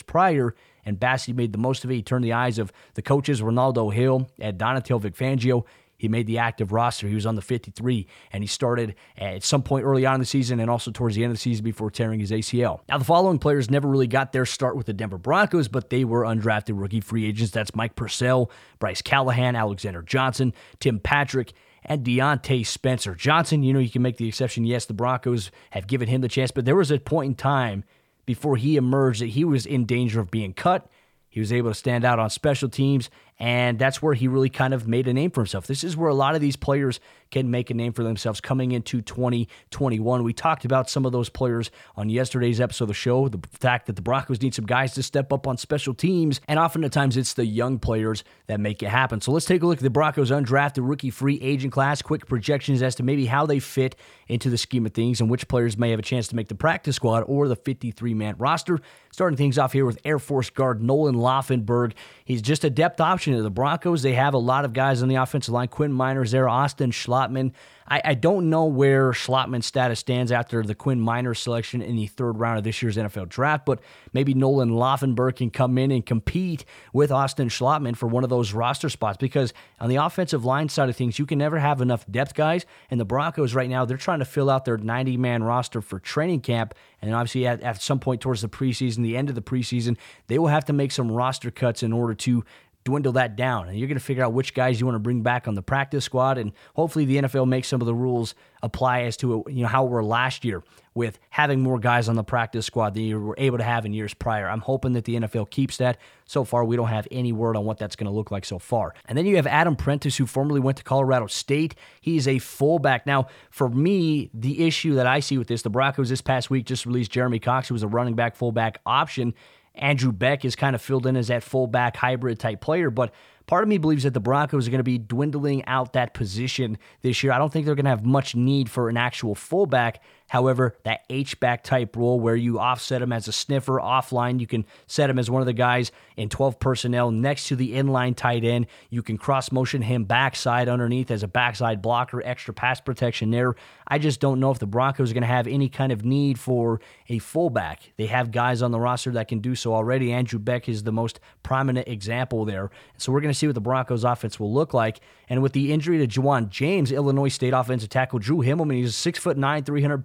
prior, 0.00 0.54
and 0.86 0.98
Bassey 0.98 1.34
made 1.34 1.52
the 1.52 1.58
most 1.58 1.84
of 1.84 1.90
it. 1.90 1.94
He 1.94 2.02
turned 2.02 2.24
the 2.24 2.32
eyes 2.32 2.58
of 2.58 2.72
the 2.94 3.02
coaches, 3.02 3.42
Renaldo 3.42 3.90
Hill 3.90 4.30
Donatell 4.40 5.02
Vic 5.02 5.14
Fangio, 5.14 5.66
he 6.00 6.08
made 6.08 6.26
the 6.26 6.38
active 6.38 6.72
roster. 6.72 7.06
He 7.06 7.14
was 7.14 7.26
on 7.26 7.34
the 7.34 7.42
53, 7.42 8.06
and 8.32 8.42
he 8.42 8.46
started 8.46 8.94
at 9.18 9.44
some 9.44 9.62
point 9.62 9.84
early 9.84 10.06
on 10.06 10.14
in 10.14 10.20
the 10.20 10.26
season 10.26 10.58
and 10.58 10.70
also 10.70 10.90
towards 10.90 11.14
the 11.14 11.22
end 11.22 11.30
of 11.30 11.36
the 11.36 11.40
season 11.42 11.62
before 11.62 11.90
tearing 11.90 12.20
his 12.20 12.30
ACL. 12.30 12.80
Now, 12.88 12.96
the 12.96 13.04
following 13.04 13.38
players 13.38 13.70
never 13.70 13.86
really 13.86 14.06
got 14.06 14.32
their 14.32 14.46
start 14.46 14.76
with 14.76 14.86
the 14.86 14.94
Denver 14.94 15.18
Broncos, 15.18 15.68
but 15.68 15.90
they 15.90 16.04
were 16.04 16.22
undrafted 16.22 16.80
rookie 16.80 17.02
free 17.02 17.26
agents. 17.26 17.52
That's 17.52 17.74
Mike 17.74 17.96
Purcell, 17.96 18.50
Bryce 18.78 19.02
Callahan, 19.02 19.56
Alexander 19.56 20.00
Johnson, 20.00 20.54
Tim 20.78 21.00
Patrick, 21.00 21.52
and 21.84 22.04
Diontae 22.04 22.66
Spencer. 22.66 23.14
Johnson, 23.14 23.62
you 23.62 23.72
know, 23.72 23.78
you 23.78 23.90
can 23.90 24.02
make 24.02 24.16
the 24.16 24.28
exception. 24.28 24.64
Yes, 24.64 24.86
the 24.86 24.94
Broncos 24.94 25.50
have 25.70 25.86
given 25.86 26.08
him 26.08 26.20
the 26.20 26.28
chance, 26.28 26.50
but 26.50 26.64
there 26.64 26.76
was 26.76 26.90
a 26.90 26.98
point 26.98 27.28
in 27.28 27.34
time 27.34 27.84
before 28.26 28.56
he 28.56 28.76
emerged 28.76 29.20
that 29.20 29.28
he 29.28 29.44
was 29.44 29.66
in 29.66 29.86
danger 29.86 30.20
of 30.20 30.30
being 30.30 30.52
cut. 30.52 30.88
He 31.28 31.40
was 31.40 31.52
able 31.52 31.70
to 31.70 31.74
stand 31.74 32.04
out 32.04 32.18
on 32.18 32.30
special 32.30 32.68
teams 32.68 33.08
and 33.40 33.78
that's 33.78 34.02
where 34.02 34.12
he 34.12 34.28
really 34.28 34.50
kind 34.50 34.74
of 34.74 34.86
made 34.86 35.08
a 35.08 35.14
name 35.14 35.30
for 35.30 35.40
himself. 35.40 35.66
This 35.66 35.82
is 35.82 35.96
where 35.96 36.10
a 36.10 36.14
lot 36.14 36.34
of 36.34 36.42
these 36.42 36.56
players 36.56 37.00
can 37.30 37.50
make 37.50 37.70
a 37.70 37.74
name 37.74 37.92
for 37.92 38.02
themselves 38.02 38.40
coming 38.40 38.72
into 38.72 39.00
2021. 39.00 40.22
We 40.22 40.32
talked 40.32 40.64
about 40.64 40.90
some 40.90 41.06
of 41.06 41.12
those 41.12 41.30
players 41.30 41.70
on 41.96 42.10
yesterday's 42.10 42.60
episode 42.60 42.84
of 42.84 42.88
the 42.88 42.94
show. 42.94 43.28
The 43.28 43.40
fact 43.52 43.86
that 43.86 43.96
the 43.96 44.02
Broncos 44.02 44.42
need 44.42 44.54
some 44.54 44.66
guys 44.66 44.92
to 44.94 45.02
step 45.02 45.32
up 45.32 45.46
on 45.46 45.56
special 45.56 45.94
teams, 45.94 46.40
and 46.48 46.58
oftentimes 46.58 47.16
it's 47.16 47.32
the 47.32 47.46
young 47.46 47.78
players 47.78 48.24
that 48.46 48.60
make 48.60 48.82
it 48.82 48.88
happen. 48.88 49.20
So 49.20 49.32
let's 49.32 49.46
take 49.46 49.62
a 49.62 49.66
look 49.66 49.78
at 49.78 49.82
the 49.82 49.90
Broncos 49.90 50.30
undrafted 50.30 50.86
rookie 50.86 51.10
free 51.10 51.38
agent 51.40 51.72
class. 51.72 52.02
Quick 52.02 52.26
projections 52.26 52.82
as 52.82 52.94
to 52.96 53.02
maybe 53.02 53.24
how 53.24 53.46
they 53.46 53.58
fit 53.58 53.96
into 54.28 54.50
the 54.50 54.58
scheme 54.58 54.84
of 54.84 54.92
things 54.92 55.20
and 55.20 55.30
which 55.30 55.48
players 55.48 55.78
may 55.78 55.90
have 55.90 55.98
a 55.98 56.02
chance 56.02 56.28
to 56.28 56.36
make 56.36 56.48
the 56.48 56.54
practice 56.54 56.96
squad 56.96 57.22
or 57.26 57.48
the 57.48 57.56
53 57.56 58.12
man 58.12 58.34
roster. 58.38 58.80
Starting 59.12 59.36
things 59.36 59.58
off 59.58 59.72
here 59.72 59.84
with 59.86 59.98
Air 60.04 60.18
Force 60.18 60.50
guard 60.50 60.82
Nolan 60.82 61.16
Laufenberg. 61.16 61.92
He's 62.24 62.42
just 62.42 62.64
a 62.64 62.70
depth 62.70 63.00
option 63.00 63.29
the 63.38 63.50
Broncos, 63.50 64.02
they 64.02 64.14
have 64.14 64.34
a 64.34 64.38
lot 64.38 64.64
of 64.64 64.72
guys 64.72 65.02
on 65.02 65.08
the 65.08 65.16
offensive 65.16 65.52
line. 65.52 65.68
Quinn 65.68 65.92
Meinerz 65.92 66.30
there, 66.30 66.48
Austin 66.48 66.90
Schlottmann. 66.90 67.52
I, 67.90 68.00
I 68.04 68.14
don't 68.14 68.48
know 68.48 68.66
where 68.66 69.10
Schlottmann's 69.10 69.66
status 69.66 69.98
stands 69.98 70.30
after 70.30 70.62
the 70.62 70.76
Quinn 70.76 71.00
Meinerz 71.00 71.38
selection 71.38 71.82
in 71.82 71.96
the 71.96 72.06
third 72.06 72.38
round 72.38 72.58
of 72.58 72.64
this 72.64 72.80
year's 72.80 72.96
NFL 72.96 73.28
draft, 73.28 73.66
but 73.66 73.80
maybe 74.12 74.32
Nolan 74.32 74.70
Laufenberg 74.70 75.36
can 75.36 75.50
come 75.50 75.76
in 75.76 75.90
and 75.90 76.06
compete 76.06 76.64
with 76.92 77.10
Austin 77.10 77.48
Schlottmann 77.48 77.96
for 77.96 78.06
one 78.06 78.22
of 78.22 78.30
those 78.30 78.52
roster 78.52 78.88
spots 78.88 79.18
because 79.18 79.52
on 79.80 79.88
the 79.88 79.96
offensive 79.96 80.44
line 80.44 80.68
side 80.68 80.88
of 80.88 80.96
things, 80.96 81.18
you 81.18 81.26
can 81.26 81.38
never 81.38 81.58
have 81.58 81.80
enough 81.80 82.06
depth 82.08 82.34
guys. 82.34 82.64
And 82.90 83.00
the 83.00 83.04
Broncos 83.04 83.54
right 83.54 83.68
now, 83.68 83.84
they're 83.84 83.96
trying 83.96 84.20
to 84.20 84.24
fill 84.24 84.48
out 84.48 84.64
their 84.64 84.78
90 84.78 85.16
man 85.16 85.42
roster 85.42 85.82
for 85.82 85.98
training 85.98 86.42
camp. 86.42 86.74
And 87.02 87.12
obviously, 87.12 87.46
at, 87.46 87.60
at 87.62 87.82
some 87.82 87.98
point 87.98 88.20
towards 88.20 88.42
the 88.42 88.48
preseason, 88.48 89.02
the 89.02 89.16
end 89.16 89.28
of 89.28 89.34
the 89.34 89.42
preseason, 89.42 89.96
they 90.28 90.38
will 90.38 90.48
have 90.48 90.64
to 90.66 90.72
make 90.72 90.92
some 90.92 91.10
roster 91.10 91.50
cuts 91.50 91.82
in 91.82 91.92
order 91.92 92.14
to 92.14 92.44
dwindle 92.84 93.12
that 93.12 93.36
down 93.36 93.68
and 93.68 93.78
you're 93.78 93.88
going 93.88 93.98
to 93.98 94.04
figure 94.04 94.24
out 94.24 94.32
which 94.32 94.54
guys 94.54 94.80
you 94.80 94.86
want 94.86 94.94
to 94.94 95.00
bring 95.00 95.22
back 95.22 95.46
on 95.46 95.54
the 95.54 95.62
practice 95.62 96.04
squad 96.04 96.38
and 96.38 96.52
hopefully 96.74 97.04
the 97.04 97.16
NFL 97.18 97.46
makes 97.46 97.68
some 97.68 97.80
of 97.80 97.86
the 97.86 97.94
rules 97.94 98.34
apply 98.62 99.02
as 99.02 99.16
to 99.18 99.44
you 99.48 99.62
know 99.62 99.68
how 99.68 99.84
we 99.84 99.90
were 99.90 100.04
last 100.04 100.44
year 100.44 100.62
with 100.94 101.18
having 101.30 101.60
more 101.60 101.78
guys 101.78 102.08
on 102.08 102.16
the 102.16 102.24
practice 102.24 102.66
squad 102.66 102.94
than 102.94 103.04
you 103.04 103.20
were 103.20 103.34
able 103.38 103.58
to 103.58 103.64
have 103.64 103.86
in 103.86 103.92
years 103.92 104.12
prior. 104.12 104.48
I'm 104.48 104.60
hoping 104.60 104.94
that 104.94 105.04
the 105.04 105.16
NFL 105.16 105.50
keeps 105.50 105.76
that. 105.76 105.98
So 106.24 106.44
far 106.44 106.64
we 106.64 106.76
don't 106.76 106.88
have 106.88 107.06
any 107.10 107.32
word 107.32 107.56
on 107.56 107.64
what 107.64 107.78
that's 107.78 107.96
going 107.96 108.06
to 108.06 108.12
look 108.12 108.30
like 108.30 108.44
so 108.44 108.58
far. 108.58 108.94
And 109.06 109.16
then 109.16 109.24
you 109.24 109.36
have 109.36 109.46
Adam 109.46 109.76
Prentice 109.76 110.16
who 110.16 110.26
formerly 110.26 110.60
went 110.60 110.78
to 110.78 110.84
Colorado 110.84 111.26
State. 111.28 111.74
He's 112.00 112.26
a 112.26 112.38
fullback. 112.38 113.06
Now, 113.06 113.28
for 113.50 113.68
me, 113.68 114.30
the 114.34 114.66
issue 114.66 114.94
that 114.94 115.06
I 115.06 115.20
see 115.20 115.38
with 115.38 115.48
this, 115.48 115.62
the 115.62 115.70
Broncos 115.70 116.08
this 116.08 116.20
past 116.20 116.50
week 116.50 116.66
just 116.66 116.86
released 116.86 117.12
Jeremy 117.12 117.38
Cox 117.38 117.68
who 117.68 117.74
was 117.74 117.82
a 117.82 117.88
running 117.88 118.14
back 118.14 118.34
fullback 118.34 118.80
option 118.84 119.34
Andrew 119.80 120.12
Beck 120.12 120.44
is 120.44 120.54
kind 120.54 120.76
of 120.76 120.82
filled 120.82 121.06
in 121.06 121.16
as 121.16 121.28
that 121.28 121.42
fullback 121.42 121.96
hybrid 121.96 122.38
type 122.38 122.60
player, 122.60 122.90
but 122.90 123.12
part 123.46 123.62
of 123.62 123.68
me 123.68 123.78
believes 123.78 124.04
that 124.04 124.14
the 124.14 124.20
Broncos 124.20 124.68
are 124.68 124.70
going 124.70 124.78
to 124.78 124.84
be 124.84 124.98
dwindling 124.98 125.64
out 125.64 125.94
that 125.94 126.14
position 126.14 126.78
this 127.02 127.22
year. 127.22 127.32
I 127.32 127.38
don't 127.38 127.52
think 127.52 127.66
they're 127.66 127.74
going 127.74 127.84
to 127.84 127.90
have 127.90 128.04
much 128.04 128.34
need 128.34 128.70
for 128.70 128.88
an 128.88 128.96
actual 128.96 129.34
fullback. 129.34 130.02
However, 130.30 130.76
that 130.84 131.00
H-back 131.10 131.64
type 131.64 131.96
role 131.96 132.20
where 132.20 132.36
you 132.36 132.60
offset 132.60 133.02
him 133.02 133.12
as 133.12 133.26
a 133.26 133.32
sniffer 133.32 133.80
offline, 133.80 134.38
you 134.38 134.46
can 134.46 134.64
set 134.86 135.10
him 135.10 135.18
as 135.18 135.28
one 135.28 135.42
of 135.42 135.46
the 135.46 135.52
guys 135.52 135.90
in 136.16 136.28
12 136.28 136.60
personnel 136.60 137.10
next 137.10 137.48
to 137.48 137.56
the 137.56 137.72
inline 137.72 138.14
tight 138.14 138.44
end. 138.44 138.68
You 138.90 139.02
can 139.02 139.18
cross 139.18 139.50
motion 139.50 139.82
him 139.82 140.04
backside 140.04 140.68
underneath 140.68 141.10
as 141.10 141.24
a 141.24 141.28
backside 141.28 141.82
blocker, 141.82 142.22
extra 142.24 142.54
pass 142.54 142.80
protection 142.80 143.32
there. 143.32 143.56
I 143.88 143.98
just 143.98 144.20
don't 144.20 144.38
know 144.38 144.52
if 144.52 144.60
the 144.60 144.68
Broncos 144.68 145.10
are 145.10 145.14
going 145.14 145.22
to 145.22 145.26
have 145.26 145.48
any 145.48 145.68
kind 145.68 145.90
of 145.90 146.04
need 146.04 146.38
for 146.38 146.80
a 147.08 147.18
fullback. 147.18 147.92
They 147.96 148.06
have 148.06 148.30
guys 148.30 148.62
on 148.62 148.70
the 148.70 148.78
roster 148.78 149.10
that 149.10 149.26
can 149.26 149.40
do 149.40 149.56
so 149.56 149.74
already. 149.74 150.12
Andrew 150.12 150.38
Beck 150.38 150.68
is 150.68 150.84
the 150.84 150.92
most 150.92 151.18
prominent 151.42 151.88
example 151.88 152.44
there. 152.44 152.70
So 152.98 153.10
we're 153.10 153.20
going 153.20 153.32
to 153.32 153.38
see 153.38 153.48
what 153.48 153.54
the 153.56 153.60
Broncos 153.60 154.04
offense 154.04 154.38
will 154.38 154.54
look 154.54 154.72
like. 154.72 155.00
And 155.28 155.42
with 155.42 155.54
the 155.54 155.72
injury 155.72 156.06
to 156.06 156.20
Ja'Wuan 156.20 156.50
James, 156.50 156.92
Illinois 156.92 157.28
State 157.28 157.52
offensive 157.52 157.88
tackle 157.88 158.20
Drew 158.20 158.38
Himmelman, 158.38 158.74
he's 158.74 158.94
six 158.94 159.18
foot 159.18 159.36
nine, 159.36 159.64
300 159.64 160.04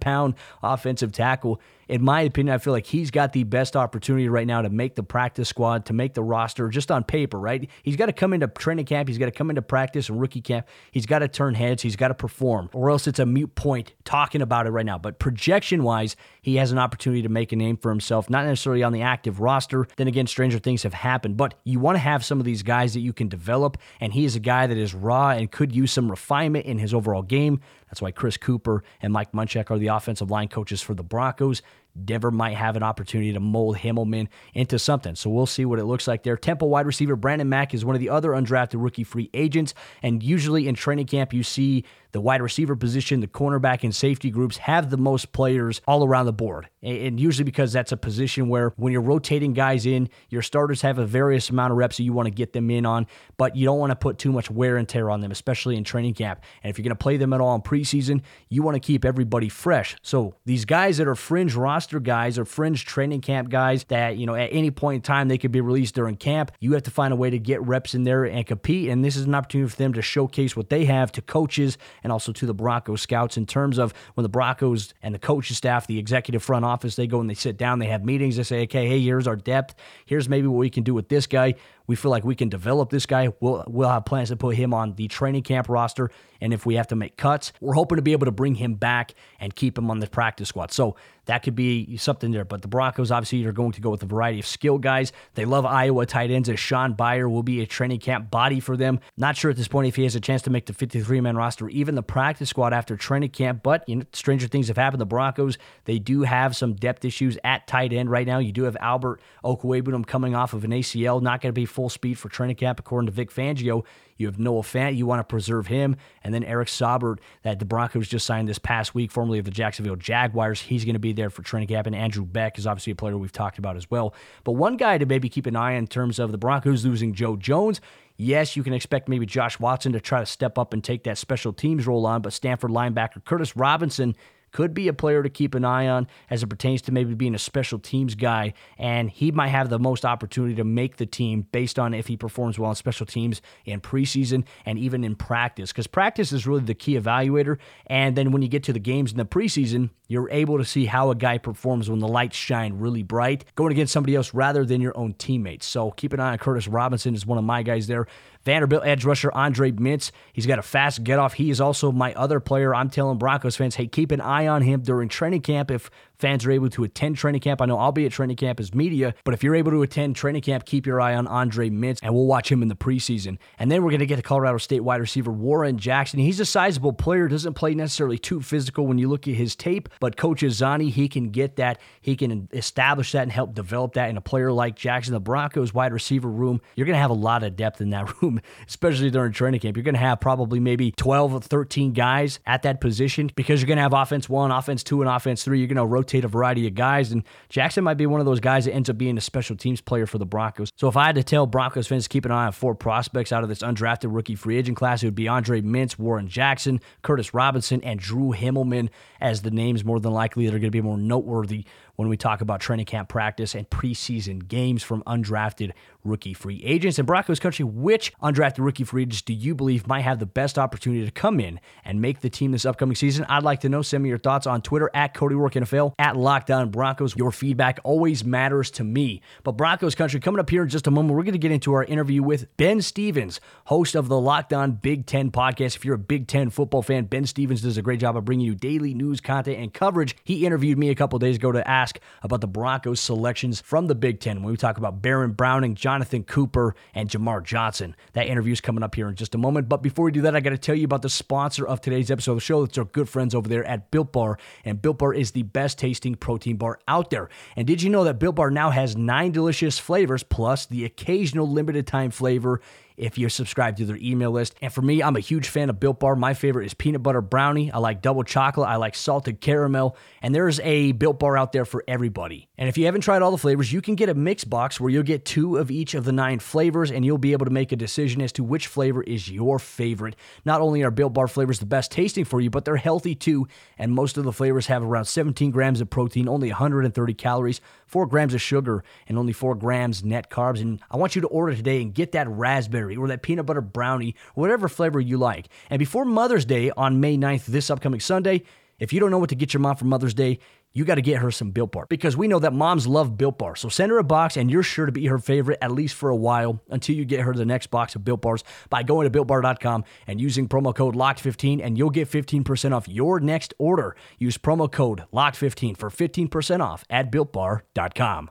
offensive 0.62 1.12
tackle 1.12 1.60
in 1.88 2.02
my 2.02 2.22
opinion, 2.22 2.54
I 2.54 2.58
feel 2.58 2.72
like 2.72 2.86
he's 2.86 3.10
got 3.10 3.32
the 3.32 3.44
best 3.44 3.76
opportunity 3.76 4.28
right 4.28 4.46
now 4.46 4.62
to 4.62 4.68
make 4.68 4.96
the 4.96 5.02
practice 5.02 5.48
squad, 5.48 5.86
to 5.86 5.92
make 5.92 6.14
the 6.14 6.22
roster 6.22 6.68
just 6.68 6.90
on 6.90 7.04
paper, 7.04 7.38
right? 7.38 7.68
He's 7.82 7.96
got 7.96 8.06
to 8.06 8.12
come 8.12 8.32
into 8.32 8.48
training 8.48 8.86
camp, 8.86 9.08
he's 9.08 9.18
got 9.18 9.26
to 9.26 9.30
come 9.32 9.50
into 9.50 9.62
practice 9.62 10.08
and 10.08 10.20
rookie 10.20 10.40
camp, 10.40 10.66
he's 10.90 11.06
got 11.06 11.20
to 11.20 11.28
turn 11.28 11.54
heads, 11.54 11.82
he's 11.82 11.96
got 11.96 12.08
to 12.08 12.14
perform, 12.14 12.70
or 12.72 12.90
else 12.90 13.06
it's 13.06 13.18
a 13.18 13.26
mute 13.26 13.54
point 13.54 13.94
talking 14.04 14.42
about 14.42 14.66
it 14.66 14.70
right 14.70 14.86
now. 14.86 14.98
But 14.98 15.18
projection 15.18 15.84
wise, 15.84 16.16
he 16.42 16.56
has 16.56 16.72
an 16.72 16.78
opportunity 16.78 17.22
to 17.22 17.28
make 17.28 17.52
a 17.52 17.56
name 17.56 17.76
for 17.76 17.90
himself, 17.90 18.28
not 18.28 18.44
necessarily 18.46 18.82
on 18.82 18.92
the 18.92 19.02
active 19.02 19.40
roster. 19.40 19.86
Then 19.96 20.08
again, 20.08 20.26
stranger 20.26 20.58
things 20.58 20.82
have 20.82 20.94
happened, 20.94 21.36
but 21.36 21.54
you 21.64 21.78
want 21.78 21.96
to 21.96 22.00
have 22.00 22.24
some 22.24 22.40
of 22.40 22.44
these 22.44 22.62
guys 22.62 22.94
that 22.94 23.00
you 23.00 23.12
can 23.12 23.28
develop, 23.28 23.78
and 24.00 24.12
he 24.12 24.24
is 24.24 24.34
a 24.34 24.40
guy 24.40 24.66
that 24.66 24.76
is 24.76 24.94
raw 24.94 25.30
and 25.30 25.50
could 25.50 25.74
use 25.74 25.92
some 25.92 26.10
refinement 26.10 26.66
in 26.66 26.78
his 26.78 26.92
overall 26.92 27.22
game. 27.22 27.60
That's 27.88 28.02
why 28.02 28.10
Chris 28.10 28.36
Cooper 28.36 28.82
and 29.00 29.12
Mike 29.12 29.32
Munchak 29.32 29.70
are 29.70 29.78
the 29.78 29.88
offensive 29.88 30.30
line 30.30 30.48
coaches 30.48 30.82
for 30.82 30.94
the 30.94 31.04
Broncos. 31.04 31.62
Denver 32.04 32.30
might 32.30 32.56
have 32.56 32.76
an 32.76 32.82
opportunity 32.82 33.32
to 33.32 33.40
mold 33.40 33.78
Himmelman 33.78 34.28
into 34.54 34.78
something. 34.78 35.14
So 35.14 35.30
we'll 35.30 35.46
see 35.46 35.64
what 35.64 35.78
it 35.78 35.84
looks 35.84 36.06
like 36.06 36.22
there. 36.24 36.36
Temple 36.36 36.68
wide 36.68 36.84
receiver 36.84 37.16
Branden 37.16 37.46
Mack 37.46 37.72
is 37.72 37.84
one 37.84 37.94
of 37.94 38.00
the 38.00 38.10
other 38.10 38.30
undrafted 38.30 38.82
rookie 38.82 39.04
free 39.04 39.30
agents. 39.32 39.72
And 40.02 40.22
usually 40.22 40.68
in 40.68 40.74
training 40.74 41.06
camp, 41.06 41.32
you 41.32 41.42
see 41.42 41.84
the 42.16 42.20
wide 42.22 42.40
receiver 42.40 42.74
position, 42.74 43.20
the 43.20 43.26
cornerback, 43.26 43.84
and 43.84 43.94
safety 43.94 44.30
groups 44.30 44.56
have 44.56 44.88
the 44.88 44.96
most 44.96 45.32
players 45.32 45.82
all 45.86 46.02
around 46.02 46.24
the 46.24 46.32
board. 46.32 46.66
And 46.82 47.20
usually 47.20 47.44
because 47.44 47.74
that's 47.74 47.92
a 47.92 47.96
position 47.96 48.48
where 48.48 48.72
when 48.76 48.90
you're 48.90 49.02
rotating 49.02 49.52
guys 49.52 49.84
in, 49.84 50.08
your 50.30 50.40
starters 50.40 50.80
have 50.80 50.98
a 50.98 51.04
various 51.04 51.50
amount 51.50 51.72
of 51.72 51.76
reps 51.76 51.98
that 51.98 52.04
you 52.04 52.14
want 52.14 52.26
to 52.26 52.30
get 52.30 52.54
them 52.54 52.70
in 52.70 52.86
on, 52.86 53.06
but 53.36 53.54
you 53.54 53.66
don't 53.66 53.78
want 53.78 53.90
to 53.90 53.96
put 53.96 54.16
too 54.16 54.32
much 54.32 54.50
wear 54.50 54.78
and 54.78 54.88
tear 54.88 55.10
on 55.10 55.20
them, 55.20 55.30
especially 55.30 55.76
in 55.76 55.84
training 55.84 56.14
camp. 56.14 56.40
And 56.62 56.70
if 56.70 56.78
you're 56.78 56.84
going 56.84 56.96
to 56.96 57.02
play 57.02 57.18
them 57.18 57.34
at 57.34 57.40
all 57.42 57.54
in 57.54 57.60
preseason, 57.60 58.22
you 58.48 58.62
want 58.62 58.76
to 58.76 58.80
keep 58.80 59.04
everybody 59.04 59.50
fresh. 59.50 59.94
So 60.00 60.36
these 60.46 60.64
guys 60.64 60.96
that 60.96 61.06
are 61.06 61.14
fringe 61.14 61.54
roster 61.54 62.00
guys 62.00 62.38
or 62.38 62.46
fringe 62.46 62.86
training 62.86 63.20
camp 63.20 63.50
guys 63.50 63.84
that, 63.88 64.16
you 64.16 64.24
know, 64.24 64.36
at 64.36 64.48
any 64.52 64.70
point 64.70 64.96
in 64.96 65.02
time 65.02 65.28
they 65.28 65.36
could 65.36 65.52
be 65.52 65.60
released 65.60 65.94
during 65.94 66.16
camp, 66.16 66.50
you 66.60 66.72
have 66.72 66.84
to 66.84 66.90
find 66.90 67.12
a 67.12 67.16
way 67.16 67.28
to 67.28 67.38
get 67.38 67.60
reps 67.60 67.94
in 67.94 68.04
there 68.04 68.24
and 68.24 68.46
compete. 68.46 68.88
And 68.88 69.04
this 69.04 69.16
is 69.16 69.24
an 69.24 69.34
opportunity 69.34 69.68
for 69.68 69.76
them 69.76 69.92
to 69.92 70.02
showcase 70.02 70.56
what 70.56 70.70
they 70.70 70.86
have 70.86 71.12
to 71.12 71.20
coaches 71.20 71.76
and 72.06 72.12
also 72.12 72.30
to 72.30 72.46
the 72.46 72.54
Broncos 72.54 73.00
scouts 73.00 73.36
in 73.36 73.46
terms 73.46 73.78
of 73.78 73.92
when 74.14 74.22
the 74.22 74.28
Broncos 74.28 74.94
and 75.02 75.12
the 75.12 75.18
coaching 75.18 75.56
staff, 75.56 75.88
the 75.88 75.98
executive 75.98 76.40
front 76.40 76.64
office, 76.64 76.94
they 76.94 77.08
go 77.08 77.18
and 77.18 77.28
they 77.28 77.34
sit 77.34 77.56
down, 77.56 77.80
they 77.80 77.86
have 77.86 78.04
meetings, 78.04 78.36
they 78.36 78.44
say, 78.44 78.62
okay, 78.62 78.86
hey, 78.86 79.00
here's 79.00 79.26
our 79.26 79.34
depth. 79.34 79.74
Here's 80.04 80.28
maybe 80.28 80.46
what 80.46 80.58
we 80.58 80.70
can 80.70 80.84
do 80.84 80.94
with 80.94 81.08
this 81.08 81.26
guy. 81.26 81.56
We 81.86 81.96
feel 81.96 82.10
like 82.10 82.24
we 82.24 82.34
can 82.34 82.48
develop 82.48 82.90
this 82.90 83.06
guy. 83.06 83.32
We'll, 83.40 83.64
we'll 83.66 83.88
have 83.88 84.04
plans 84.04 84.28
to 84.30 84.36
put 84.36 84.56
him 84.56 84.74
on 84.74 84.94
the 84.94 85.08
training 85.08 85.42
camp 85.42 85.68
roster. 85.68 86.10
And 86.40 86.52
if 86.52 86.66
we 86.66 86.74
have 86.74 86.88
to 86.88 86.96
make 86.96 87.16
cuts, 87.16 87.52
we're 87.60 87.74
hoping 87.74 87.96
to 87.96 88.02
be 88.02 88.12
able 88.12 88.26
to 88.26 88.32
bring 88.32 88.56
him 88.56 88.74
back 88.74 89.14
and 89.40 89.54
keep 89.54 89.78
him 89.78 89.90
on 89.90 90.00
the 90.00 90.06
practice 90.06 90.48
squad. 90.48 90.72
So 90.72 90.96
that 91.26 91.42
could 91.42 91.54
be 91.54 91.96
something 91.96 92.30
there. 92.30 92.44
But 92.44 92.62
the 92.62 92.68
Broncos 92.68 93.10
obviously 93.10 93.44
are 93.44 93.52
going 93.52 93.72
to 93.72 93.80
go 93.80 93.90
with 93.90 94.02
a 94.02 94.06
variety 94.06 94.38
of 94.38 94.46
skill 94.46 94.78
guys. 94.78 95.12
They 95.34 95.44
love 95.44 95.66
Iowa 95.66 96.06
tight 96.06 96.30
ends 96.30 96.48
as 96.48 96.58
Shaun 96.58 96.94
Beyer 96.94 97.28
will 97.28 97.42
be 97.42 97.60
a 97.60 97.66
training 97.66 98.00
camp 98.00 98.30
body 98.30 98.60
for 98.60 98.76
them. 98.76 99.00
Not 99.16 99.36
sure 99.36 99.50
at 99.50 99.56
this 99.56 99.68
point 99.68 99.88
if 99.88 99.96
he 99.96 100.04
has 100.04 100.14
a 100.14 100.20
chance 100.20 100.42
to 100.42 100.50
make 100.50 100.66
the 100.66 100.72
53 100.72 101.20
man 101.20 101.36
roster, 101.36 101.68
even 101.68 101.94
the 101.94 102.02
practice 102.02 102.48
squad 102.48 102.72
after 102.72 102.96
training 102.96 103.30
camp. 103.30 103.62
But 103.62 103.88
you 103.88 103.96
know, 103.96 104.04
stranger 104.12 104.46
things 104.46 104.68
have 104.68 104.76
happened. 104.76 105.00
The 105.00 105.06
Broncos, 105.06 105.58
they 105.84 105.98
do 105.98 106.22
have 106.22 106.56
some 106.56 106.74
depth 106.74 107.04
issues 107.04 107.38
at 107.44 107.66
tight 107.66 107.92
end 107.92 108.10
right 108.10 108.26
now. 108.26 108.38
You 108.38 108.52
do 108.52 108.64
have 108.64 108.76
Albert 108.80 109.20
Okwuegbunam 109.44 110.06
coming 110.06 110.34
off 110.34 110.52
of 110.52 110.64
an 110.64 110.70
ACL, 110.70 111.20
not 111.20 111.40
going 111.40 111.50
to 111.50 111.60
be 111.60 111.66
full 111.76 111.90
speed 111.90 112.18
for 112.18 112.30
training 112.30 112.56
camp, 112.56 112.80
according 112.80 113.06
to 113.06 113.12
Vic 113.12 113.30
Fangio. 113.30 113.84
You 114.16 114.26
have 114.26 114.38
Noah 114.38 114.62
Fant, 114.62 114.96
you 114.96 115.04
want 115.04 115.20
to 115.20 115.24
preserve 115.24 115.66
him. 115.66 115.94
And 116.24 116.32
then 116.32 116.42
Eric 116.42 116.68
Saubert, 116.68 117.18
that 117.42 117.58
the 117.58 117.66
Broncos 117.66 118.08
just 118.08 118.24
signed 118.24 118.48
this 118.48 118.58
past 118.58 118.94
week, 118.94 119.12
formerly 119.12 119.38
of 119.38 119.44
the 119.44 119.50
Jacksonville 119.50 119.96
Jaguars. 119.96 120.62
He's 120.62 120.86
going 120.86 120.94
to 120.94 120.98
be 120.98 121.12
there 121.12 121.28
for 121.28 121.42
training 121.42 121.68
camp. 121.68 121.86
And 121.86 121.94
Andrew 121.94 122.24
Beck 122.24 122.58
is 122.58 122.66
obviously 122.66 122.92
a 122.92 122.96
player 122.96 123.18
we've 123.18 123.30
talked 123.30 123.58
about 123.58 123.76
as 123.76 123.90
well. 123.90 124.14
But 124.42 124.52
one 124.52 124.78
guy 124.78 124.96
to 124.96 125.04
maybe 125.04 125.28
keep 125.28 125.44
an 125.44 125.54
eye 125.54 125.72
on 125.72 125.80
in 125.80 125.86
terms 125.86 126.18
of 126.18 126.32
the 126.32 126.38
Broncos 126.38 126.86
losing 126.86 127.12
Joe 127.12 127.36
Jones. 127.36 127.82
Yes, 128.16 128.56
you 128.56 128.62
can 128.62 128.72
expect 128.72 129.10
maybe 129.10 129.26
Josh 129.26 129.60
Watson 129.60 129.92
to 129.92 130.00
try 130.00 130.20
to 130.20 130.26
step 130.26 130.56
up 130.56 130.72
and 130.72 130.82
take 130.82 131.04
that 131.04 131.18
special 131.18 131.52
teams 131.52 131.86
role 131.86 132.06
on, 132.06 132.22
but 132.22 132.32
Stanford 132.32 132.70
linebacker 132.70 133.22
Curtis 133.22 133.54
Robinson 133.54 134.16
could 134.52 134.74
be 134.74 134.88
a 134.88 134.92
player 134.92 135.22
to 135.22 135.28
keep 135.28 135.54
an 135.54 135.64
eye 135.64 135.86
on 135.86 136.06
as 136.30 136.42
it 136.42 136.46
pertains 136.46 136.82
to 136.82 136.92
maybe 136.92 137.14
being 137.14 137.34
a 137.34 137.38
special 137.38 137.78
teams 137.78 138.14
guy. 138.14 138.54
And 138.78 139.10
he 139.10 139.30
might 139.30 139.48
have 139.48 139.68
the 139.68 139.78
most 139.78 140.04
opportunity 140.04 140.54
to 140.56 140.64
make 140.64 140.96
the 140.96 141.06
team 141.06 141.46
based 141.52 141.78
on 141.78 141.94
if 141.94 142.06
he 142.06 142.16
performs 142.16 142.58
well 142.58 142.70
on 142.70 142.76
special 142.76 143.06
teams 143.06 143.42
in 143.64 143.80
preseason 143.80 144.44
and 144.64 144.78
even 144.78 145.04
in 145.04 145.14
practice. 145.14 145.72
Because 145.72 145.86
practice 145.86 146.32
is 146.32 146.46
really 146.46 146.62
the 146.62 146.74
key 146.74 146.98
evaluator. 146.98 147.58
And 147.86 148.16
then 148.16 148.32
when 148.32 148.42
you 148.42 148.48
get 148.48 148.62
to 148.64 148.72
the 148.72 148.78
games 148.78 149.10
in 149.10 149.18
the 149.18 149.24
preseason, 149.24 149.90
you're 150.08 150.30
able 150.30 150.58
to 150.58 150.64
see 150.64 150.86
how 150.86 151.10
a 151.10 151.14
guy 151.14 151.38
performs 151.38 151.90
when 151.90 151.98
the 151.98 152.08
lights 152.08 152.36
shine 152.36 152.78
really 152.78 153.02
bright, 153.02 153.44
going 153.56 153.72
against 153.72 153.92
somebody 153.92 154.14
else 154.14 154.32
rather 154.32 154.64
than 154.64 154.80
your 154.80 154.96
own 154.96 155.14
teammates. 155.14 155.66
So 155.66 155.90
keep 155.90 156.12
an 156.12 156.20
eye 156.20 156.32
on 156.32 156.38
Curtis 156.38 156.68
Robinson 156.68 157.14
is 157.14 157.26
one 157.26 157.38
of 157.38 157.44
my 157.44 157.62
guys 157.62 157.86
there. 157.88 158.06
Vanderbilt 158.46 158.84
edge 158.86 159.04
rusher 159.04 159.32
Andre 159.34 159.72
Mintze, 159.72 160.12
he's 160.32 160.46
got 160.46 160.60
a 160.60 160.62
fast 160.62 161.02
get 161.02 161.18
off. 161.18 161.34
He 161.34 161.50
is 161.50 161.60
also 161.60 161.90
my 161.90 162.14
other 162.14 162.38
player. 162.38 162.72
I'm 162.72 162.88
telling 162.88 163.18
Broncos 163.18 163.56
fans, 163.56 163.74
hey, 163.74 163.88
keep 163.88 164.12
an 164.12 164.20
eye 164.20 164.46
on 164.46 164.62
him 164.62 164.82
during 164.82 165.08
training 165.08 165.42
camp 165.42 165.68
if 165.72 165.90
fans 166.18 166.46
are 166.46 166.50
able 166.50 166.70
to 166.70 166.84
attend 166.84 167.16
training 167.16 167.40
camp. 167.40 167.60
I 167.60 167.66
know 167.66 167.78
I'll 167.78 167.92
be 167.92 168.06
at 168.06 168.12
training 168.12 168.36
camp 168.36 168.60
as 168.60 168.74
media, 168.74 169.14
but 169.24 169.34
if 169.34 169.42
you're 169.42 169.54
able 169.54 169.72
to 169.72 169.82
attend 169.82 170.16
training 170.16 170.42
camp, 170.42 170.64
keep 170.64 170.86
your 170.86 171.00
eye 171.00 171.14
on 171.14 171.26
Andre 171.26 171.70
Mintze, 171.70 172.00
and 172.02 172.14
we'll 172.14 172.26
watch 172.26 172.50
him 172.50 172.62
in 172.62 172.68
the 172.68 172.76
preseason. 172.76 173.38
And 173.58 173.70
then 173.70 173.82
we're 173.82 173.90
going 173.90 174.00
to 174.00 174.06
get 174.06 174.16
to 174.16 174.22
Colorado 174.22 174.58
State 174.58 174.80
wide 174.80 175.00
receiver 175.00 175.30
Warren 175.30 175.78
Jackson. 175.78 176.20
He's 176.20 176.40
a 176.40 176.46
sizable 176.46 176.92
player, 176.92 177.28
doesn't 177.28 177.54
play 177.54 177.74
necessarily 177.74 178.18
too 178.18 178.40
physical 178.40 178.86
when 178.86 178.98
you 178.98 179.08
look 179.08 179.28
at 179.28 179.34
his 179.34 179.54
tape, 179.54 179.88
but 180.00 180.16
Coach 180.16 180.42
Azzanni, 180.42 180.90
he 180.90 181.08
can 181.08 181.30
get 181.30 181.56
that. 181.56 181.80
He 182.00 182.16
can 182.16 182.48
establish 182.52 183.12
that 183.12 183.22
and 183.22 183.32
help 183.32 183.54
develop 183.54 183.94
that 183.94 184.10
in 184.10 184.16
a 184.16 184.20
player 184.20 184.52
like 184.52 184.76
Jackson. 184.76 185.14
The 185.14 185.20
Broncos 185.20 185.74
wide 185.74 185.92
receiver 185.92 186.28
room, 186.28 186.60
you're 186.74 186.86
going 186.86 186.94
to 186.94 187.00
have 187.00 187.10
a 187.10 187.14
lot 187.14 187.42
of 187.42 187.56
depth 187.56 187.80
in 187.80 187.90
that 187.90 188.10
room, 188.22 188.40
especially 188.66 189.10
during 189.10 189.32
training 189.32 189.60
camp. 189.60 189.76
You're 189.76 189.84
going 189.84 189.94
to 189.94 190.00
have 190.00 190.20
probably 190.20 190.60
maybe 190.60 190.92
12 190.92 191.34
or 191.34 191.40
13 191.40 191.92
guys 191.92 192.40
at 192.46 192.62
that 192.62 192.80
position 192.80 193.30
because 193.34 193.60
you're 193.60 193.68
going 193.68 193.76
to 193.76 193.82
have 193.82 193.92
offense 193.92 194.28
one, 194.28 194.50
offense 194.50 194.82
two, 194.82 195.02
and 195.02 195.10
offense 195.10 195.44
three. 195.44 195.58
You're 195.58 195.68
going 195.68 195.76
to 195.76 195.86
rotate 195.86 196.05
rotate 196.06 196.24
a 196.24 196.28
variety 196.28 196.66
of 196.68 196.74
guys, 196.74 197.10
and 197.10 197.24
Jackson 197.48 197.82
might 197.82 197.96
be 197.96 198.06
one 198.06 198.20
of 198.20 198.26
those 198.26 198.38
guys 198.38 198.64
that 198.64 198.72
ends 198.72 198.88
up 198.88 198.96
being 198.96 199.18
a 199.18 199.20
special 199.20 199.56
teams 199.56 199.80
player 199.80 200.06
for 200.06 200.18
the 200.18 200.26
Broncos. 200.26 200.70
So 200.76 200.86
if 200.88 200.96
I 200.96 201.06
had 201.06 201.16
to 201.16 201.24
tell 201.24 201.46
Broncos 201.46 201.88
fans 201.88 202.04
to 202.04 202.08
keep 202.08 202.24
an 202.24 202.30
eye 202.30 202.46
on 202.46 202.52
four 202.52 202.76
prospects 202.76 203.32
out 203.32 203.42
of 203.42 203.48
this 203.48 203.58
undrafted 203.58 204.14
rookie 204.14 204.36
free 204.36 204.56
agent 204.56 204.76
class, 204.76 205.02
it 205.02 205.06
would 205.06 205.16
be 205.16 205.26
Andre 205.26 205.60
Mintze, 205.62 205.98
Warren 205.98 206.28
Jackson, 206.28 206.80
Curtis 207.02 207.34
Robinson, 207.34 207.82
and 207.82 207.98
Drew 207.98 208.32
Himmelman 208.32 208.88
as 209.20 209.42
the 209.42 209.50
names 209.50 209.84
more 209.84 209.98
than 209.98 210.12
likely 210.12 210.46
that 210.46 210.54
are 210.54 210.58
going 210.58 210.70
to 210.70 210.70
be 210.70 210.80
more 210.80 210.96
noteworthy 210.96 211.64
when 211.96 212.08
we 212.08 212.16
talk 212.16 212.40
about 212.40 212.60
training 212.60 212.86
camp 212.86 213.08
practice 213.08 213.54
and 213.54 213.68
preseason 213.68 214.46
games 214.46 214.82
from 214.82 215.02
undrafted 215.04 215.72
rookie 216.04 216.34
free 216.34 216.62
agents. 216.64 216.98
In 216.98 217.06
Broncos 217.06 217.40
country, 217.40 217.64
which 217.64 218.12
undrafted 218.22 218.64
rookie 218.64 218.84
free 218.84 219.02
agents 219.02 219.22
do 219.22 219.32
you 219.32 219.54
believe 219.54 219.86
might 219.86 220.02
have 220.02 220.18
the 220.18 220.26
best 220.26 220.58
opportunity 220.58 221.04
to 221.04 221.10
come 221.10 221.40
in 221.40 221.60
and 221.84 222.00
make 222.00 222.20
the 222.20 222.30
team 222.30 222.52
this 222.52 222.64
upcoming 222.64 222.94
season? 222.94 223.26
I'd 223.28 223.42
like 223.42 223.60
to 223.60 223.68
know. 223.68 223.82
Send 223.82 224.02
me 224.02 224.08
your 224.08 224.18
thoughts 224.18 224.46
on 224.46 224.62
Twitter 224.62 224.90
at 224.94 225.14
Cody 225.14 225.34
Roark 225.34 225.52
NFL, 225.52 225.94
at 225.98 226.16
Locked 226.16 226.50
On 226.50 226.70
Broncos. 226.70 227.16
Your 227.16 227.32
feedback 227.32 227.80
always 227.84 228.24
matters 228.24 228.70
to 228.72 228.84
me. 228.84 229.20
But 229.42 229.52
Broncos 229.52 229.94
country, 229.94 230.20
coming 230.20 230.40
up 230.40 230.48
here 230.48 230.62
in 230.62 230.68
just 230.68 230.86
a 230.86 230.90
moment, 230.90 231.16
we're 231.16 231.24
going 231.24 231.32
to 231.32 231.38
get 231.38 231.52
into 231.52 231.74
our 231.74 231.84
interview 231.84 232.22
with 232.22 232.54
Ben 232.56 232.80
Stevens, 232.80 233.40
host 233.66 233.94
of 233.94 234.08
the 234.08 234.18
Locked 234.18 234.52
On 234.52 234.72
Big 234.72 235.06
Ten 235.06 235.30
podcast. 235.30 235.76
If 235.76 235.84
you're 235.84 235.94
a 235.94 235.98
Big 235.98 236.26
Ten 236.28 236.50
football 236.50 236.82
fan, 236.82 237.04
Ben 237.04 237.26
Stevens 237.26 237.62
does 237.62 237.76
a 237.76 237.82
great 237.82 238.00
job 238.00 238.16
of 238.16 238.24
bringing 238.24 238.46
you 238.46 238.54
daily 238.54 238.94
news 238.94 239.20
content 239.20 239.58
and 239.58 239.72
coverage. 239.72 240.16
He 240.24 240.46
interviewed 240.46 240.78
me 240.78 240.90
a 240.90 240.94
couple 240.94 241.18
days 241.18 241.36
ago 241.36 241.52
to 241.52 241.66
ask 241.68 241.85
about 242.22 242.40
the 242.40 242.46
Broncos 242.46 243.00
selections 243.00 243.60
from 243.60 243.86
the 243.86 243.94
Big 243.94 244.20
Ten 244.20 244.42
when 244.42 244.50
we 244.52 244.56
talk 244.56 244.78
about 244.78 245.02
Baron 245.02 245.32
Browning, 245.32 245.74
Jonathan 245.74 246.24
Cooper, 246.24 246.74
and 246.94 247.08
Jamar 247.08 247.42
Johnson. 247.42 247.96
That 248.12 248.26
interview 248.26 248.52
is 248.52 248.60
coming 248.60 248.82
up 248.82 248.94
here 248.94 249.08
in 249.08 249.14
just 249.14 249.34
a 249.34 249.38
moment. 249.38 249.68
But 249.68 249.82
before 249.82 250.04
we 250.04 250.12
do 250.12 250.22
that, 250.22 250.36
I 250.36 250.40
got 250.40 250.50
to 250.50 250.58
tell 250.58 250.74
you 250.74 250.84
about 250.84 251.02
the 251.02 251.10
sponsor 251.10 251.66
of 251.66 251.80
today's 251.80 252.10
episode 252.10 252.32
of 252.32 252.36
the 252.38 252.42
show. 252.42 252.62
It's 252.64 252.78
our 252.78 252.84
good 252.84 253.08
friends 253.08 253.34
over 253.34 253.48
there 253.48 253.64
at 253.64 253.90
Built 253.90 254.12
Bar. 254.12 254.38
And 254.64 254.80
Built 254.80 254.98
Bar 254.98 255.14
is 255.14 255.32
the 255.32 255.42
best 255.42 255.78
tasting 255.78 256.14
protein 256.14 256.56
bar 256.56 256.78
out 256.88 257.10
there. 257.10 257.28
And 257.56 257.66
did 257.66 257.82
you 257.82 257.90
know 257.90 258.04
that 258.04 258.18
Built 258.18 258.36
Bar 258.36 258.50
now 258.50 258.70
has 258.70 258.96
nine 258.96 259.32
delicious 259.32 259.78
flavors 259.78 260.22
plus 260.22 260.66
the 260.66 260.84
occasional 260.84 261.48
limited 261.48 261.86
time 261.86 262.10
flavor 262.10 262.60
if 262.96 263.18
you're 263.18 263.30
subscribed 263.30 263.78
to 263.78 263.84
their 263.84 263.96
email 263.96 264.30
list. 264.30 264.54
And 264.60 264.72
for 264.72 264.82
me, 264.82 265.02
I'm 265.02 265.16
a 265.16 265.20
huge 265.20 265.48
fan 265.48 265.70
of 265.70 265.80
Built 265.80 266.00
Bar. 266.00 266.16
My 266.16 266.34
favorite 266.34 266.66
is 266.66 266.74
peanut 266.74 267.02
butter 267.02 267.20
brownie. 267.20 267.70
I 267.70 267.78
like 267.78 268.02
double 268.02 268.24
chocolate. 268.24 268.68
I 268.68 268.76
like 268.76 268.94
salted 268.94 269.40
caramel. 269.40 269.96
And 270.22 270.34
there's 270.34 270.60
a 270.60 270.92
Built 270.92 271.18
Bar 271.18 271.36
out 271.36 271.52
there 271.52 271.64
for 271.64 271.84
everybody. 271.86 272.48
And 272.56 272.68
if 272.68 272.78
you 272.78 272.86
haven't 272.86 273.02
tried 273.02 273.22
all 273.22 273.30
the 273.30 273.38
flavors, 273.38 273.72
you 273.72 273.82
can 273.82 273.94
get 273.94 274.08
a 274.08 274.14
mix 274.14 274.44
box 274.44 274.80
where 274.80 274.90
you'll 274.90 275.02
get 275.02 275.24
two 275.24 275.56
of 275.56 275.70
each 275.70 275.94
of 275.94 276.04
the 276.04 276.12
nine 276.12 276.38
flavors 276.38 276.90
and 276.90 277.04
you'll 277.04 277.18
be 277.18 277.32
able 277.32 277.46
to 277.46 277.52
make 277.52 277.72
a 277.72 277.76
decision 277.76 278.22
as 278.22 278.32
to 278.32 278.44
which 278.44 278.66
flavor 278.66 279.02
is 279.02 279.30
your 279.30 279.58
favorite. 279.58 280.16
Not 280.44 280.60
only 280.60 280.82
are 280.82 280.90
Built 280.90 281.12
Bar 281.12 281.28
flavors 281.28 281.58
the 281.58 281.66
best 281.66 281.90
tasting 281.90 282.24
for 282.24 282.40
you, 282.40 282.50
but 282.50 282.64
they're 282.64 282.76
healthy 282.76 283.14
too. 283.14 283.46
And 283.78 283.92
most 283.92 284.16
of 284.16 284.24
the 284.24 284.32
flavors 284.32 284.66
have 284.68 284.82
around 284.82 285.04
17 285.04 285.50
grams 285.50 285.80
of 285.80 285.90
protein, 285.90 286.28
only 286.28 286.48
130 286.48 287.14
calories, 287.14 287.60
4 287.86 288.06
grams 288.06 288.34
of 288.34 288.40
sugar, 288.40 288.82
and 289.08 289.18
only 289.18 289.32
4 289.32 289.54
grams 289.54 290.02
net 290.02 290.30
carbs. 290.30 290.60
And 290.60 290.80
I 290.90 290.96
want 290.96 291.14
you 291.14 291.22
to 291.22 291.28
order 291.28 291.54
today 291.54 291.82
and 291.82 291.94
get 291.94 292.12
that 292.12 292.28
raspberry 292.28 292.85
or 292.94 293.08
that 293.08 293.22
peanut 293.22 293.46
butter 293.46 293.62
brownie, 293.62 294.14
whatever 294.34 294.68
flavor 294.68 295.00
you 295.00 295.16
like. 295.16 295.48
And 295.70 295.78
before 295.78 296.04
Mother's 296.04 296.44
Day 296.44 296.70
on 296.76 297.00
May 297.00 297.16
9th, 297.16 297.46
this 297.46 297.70
upcoming 297.70 298.00
Sunday, 298.00 298.42
if 298.78 298.92
you 298.92 299.00
don't 299.00 299.10
know 299.10 299.18
what 299.18 299.30
to 299.30 299.34
get 299.34 299.54
your 299.54 299.62
mom 299.62 299.76
for 299.76 299.86
Mother's 299.86 300.12
Day, 300.12 300.38
you 300.76 300.84
got 300.84 300.96
to 300.96 301.02
get 301.02 301.22
her 301.22 301.30
some 301.30 301.52
Built 301.52 301.72
Bar 301.72 301.86
because 301.88 302.18
we 302.18 302.28
know 302.28 302.38
that 302.38 302.52
moms 302.52 302.86
love 302.86 303.16
Built 303.16 303.38
Bar. 303.38 303.56
So 303.56 303.70
send 303.70 303.90
her 303.90 303.98
a 303.98 304.04
box 304.04 304.36
and 304.36 304.50
you're 304.50 304.62
sure 304.62 304.84
to 304.84 304.92
be 304.92 305.06
her 305.06 305.18
favorite 305.18 305.58
at 305.62 305.72
least 305.72 305.94
for 305.94 306.10
a 306.10 306.16
while 306.16 306.60
until 306.68 306.94
you 306.94 307.06
get 307.06 307.20
her 307.20 307.32
the 307.32 307.46
next 307.46 307.68
box 307.68 307.94
of 307.94 308.04
Built 308.04 308.20
Bars 308.20 308.44
by 308.68 308.82
going 308.82 309.10
to 309.10 309.18
BuiltBar.com 309.18 309.84
and 310.06 310.20
using 310.20 310.48
promo 310.48 310.74
code 310.74 310.94
LOCKED15 310.94 311.64
and 311.64 311.78
you'll 311.78 311.88
get 311.88 312.10
15% 312.10 312.72
off 312.72 312.88
your 312.88 313.20
next 313.20 313.54
order. 313.58 313.96
Use 314.18 314.36
promo 314.36 314.70
code 314.70 315.04
LOCKED15 315.14 315.78
for 315.78 315.88
15% 315.88 316.60
off 316.60 316.84
at 316.90 317.10
BuiltBar.com. 317.10 318.30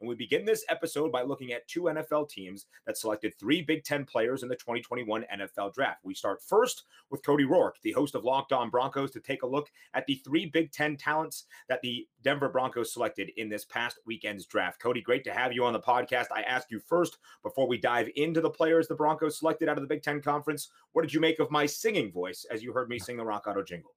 And 0.00 0.08
we 0.08 0.14
begin 0.14 0.44
this 0.44 0.64
episode 0.68 1.10
by 1.10 1.22
looking 1.22 1.52
at 1.52 1.66
two 1.68 1.82
NFL 1.82 2.28
teams 2.28 2.66
that 2.86 2.98
selected 2.98 3.34
three 3.38 3.62
Big 3.62 3.84
Ten 3.84 4.04
players 4.04 4.42
in 4.42 4.48
the 4.48 4.56
2021 4.56 5.24
NFL 5.34 5.72
Draft. 5.72 6.00
We 6.04 6.14
start 6.14 6.42
first 6.42 6.84
with 7.10 7.24
Cody 7.24 7.44
Roark, 7.44 7.72
the 7.82 7.92
host 7.92 8.14
of 8.14 8.24
Locked 8.24 8.52
On 8.52 8.68
Broncos, 8.68 9.10
to 9.12 9.20
take 9.20 9.42
a 9.42 9.46
look 9.46 9.70
at 9.94 10.06
the 10.06 10.16
three 10.16 10.46
Big 10.46 10.70
Ten 10.70 10.96
talents 10.96 11.44
that 11.68 11.80
the 11.82 12.06
Denver 12.22 12.48
Broncos 12.48 12.92
selected 12.92 13.30
in 13.36 13.48
this 13.48 13.64
past 13.64 13.98
weekend's 14.04 14.46
draft. 14.46 14.80
Cody, 14.80 15.00
great 15.00 15.24
to 15.24 15.32
have 15.32 15.52
you 15.52 15.64
on 15.64 15.72
the 15.72 15.80
podcast. 15.80 16.26
I 16.34 16.42
ask 16.42 16.70
you 16.70 16.78
first, 16.78 17.18
before 17.42 17.66
we 17.66 17.78
dive 17.78 18.10
into 18.16 18.40
the 18.40 18.50
players 18.50 18.88
the 18.88 18.94
Broncos 18.94 19.38
selected 19.38 19.68
out 19.68 19.78
of 19.78 19.82
the 19.82 19.88
Big 19.88 20.02
Ten 20.02 20.20
Conference, 20.20 20.68
what 20.92 21.02
did 21.02 21.14
you 21.14 21.20
make 21.20 21.38
of 21.38 21.50
my 21.50 21.66
singing 21.66 22.12
voice 22.12 22.44
as 22.50 22.62
you 22.62 22.72
heard 22.72 22.88
me 22.88 22.98
sing 22.98 23.16
the 23.16 23.24
Rock 23.24 23.46
Auto 23.46 23.62
jingle? 23.62 23.94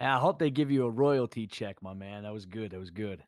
I 0.00 0.18
hope 0.18 0.38
they 0.38 0.50
give 0.50 0.70
you 0.70 0.84
a 0.84 0.90
royalty 0.90 1.46
check, 1.46 1.82
my 1.82 1.94
man. 1.94 2.22
That 2.24 2.32
was 2.32 2.46
good. 2.46 2.70
That 2.70 2.80
was 2.80 2.90
good. 2.90 3.22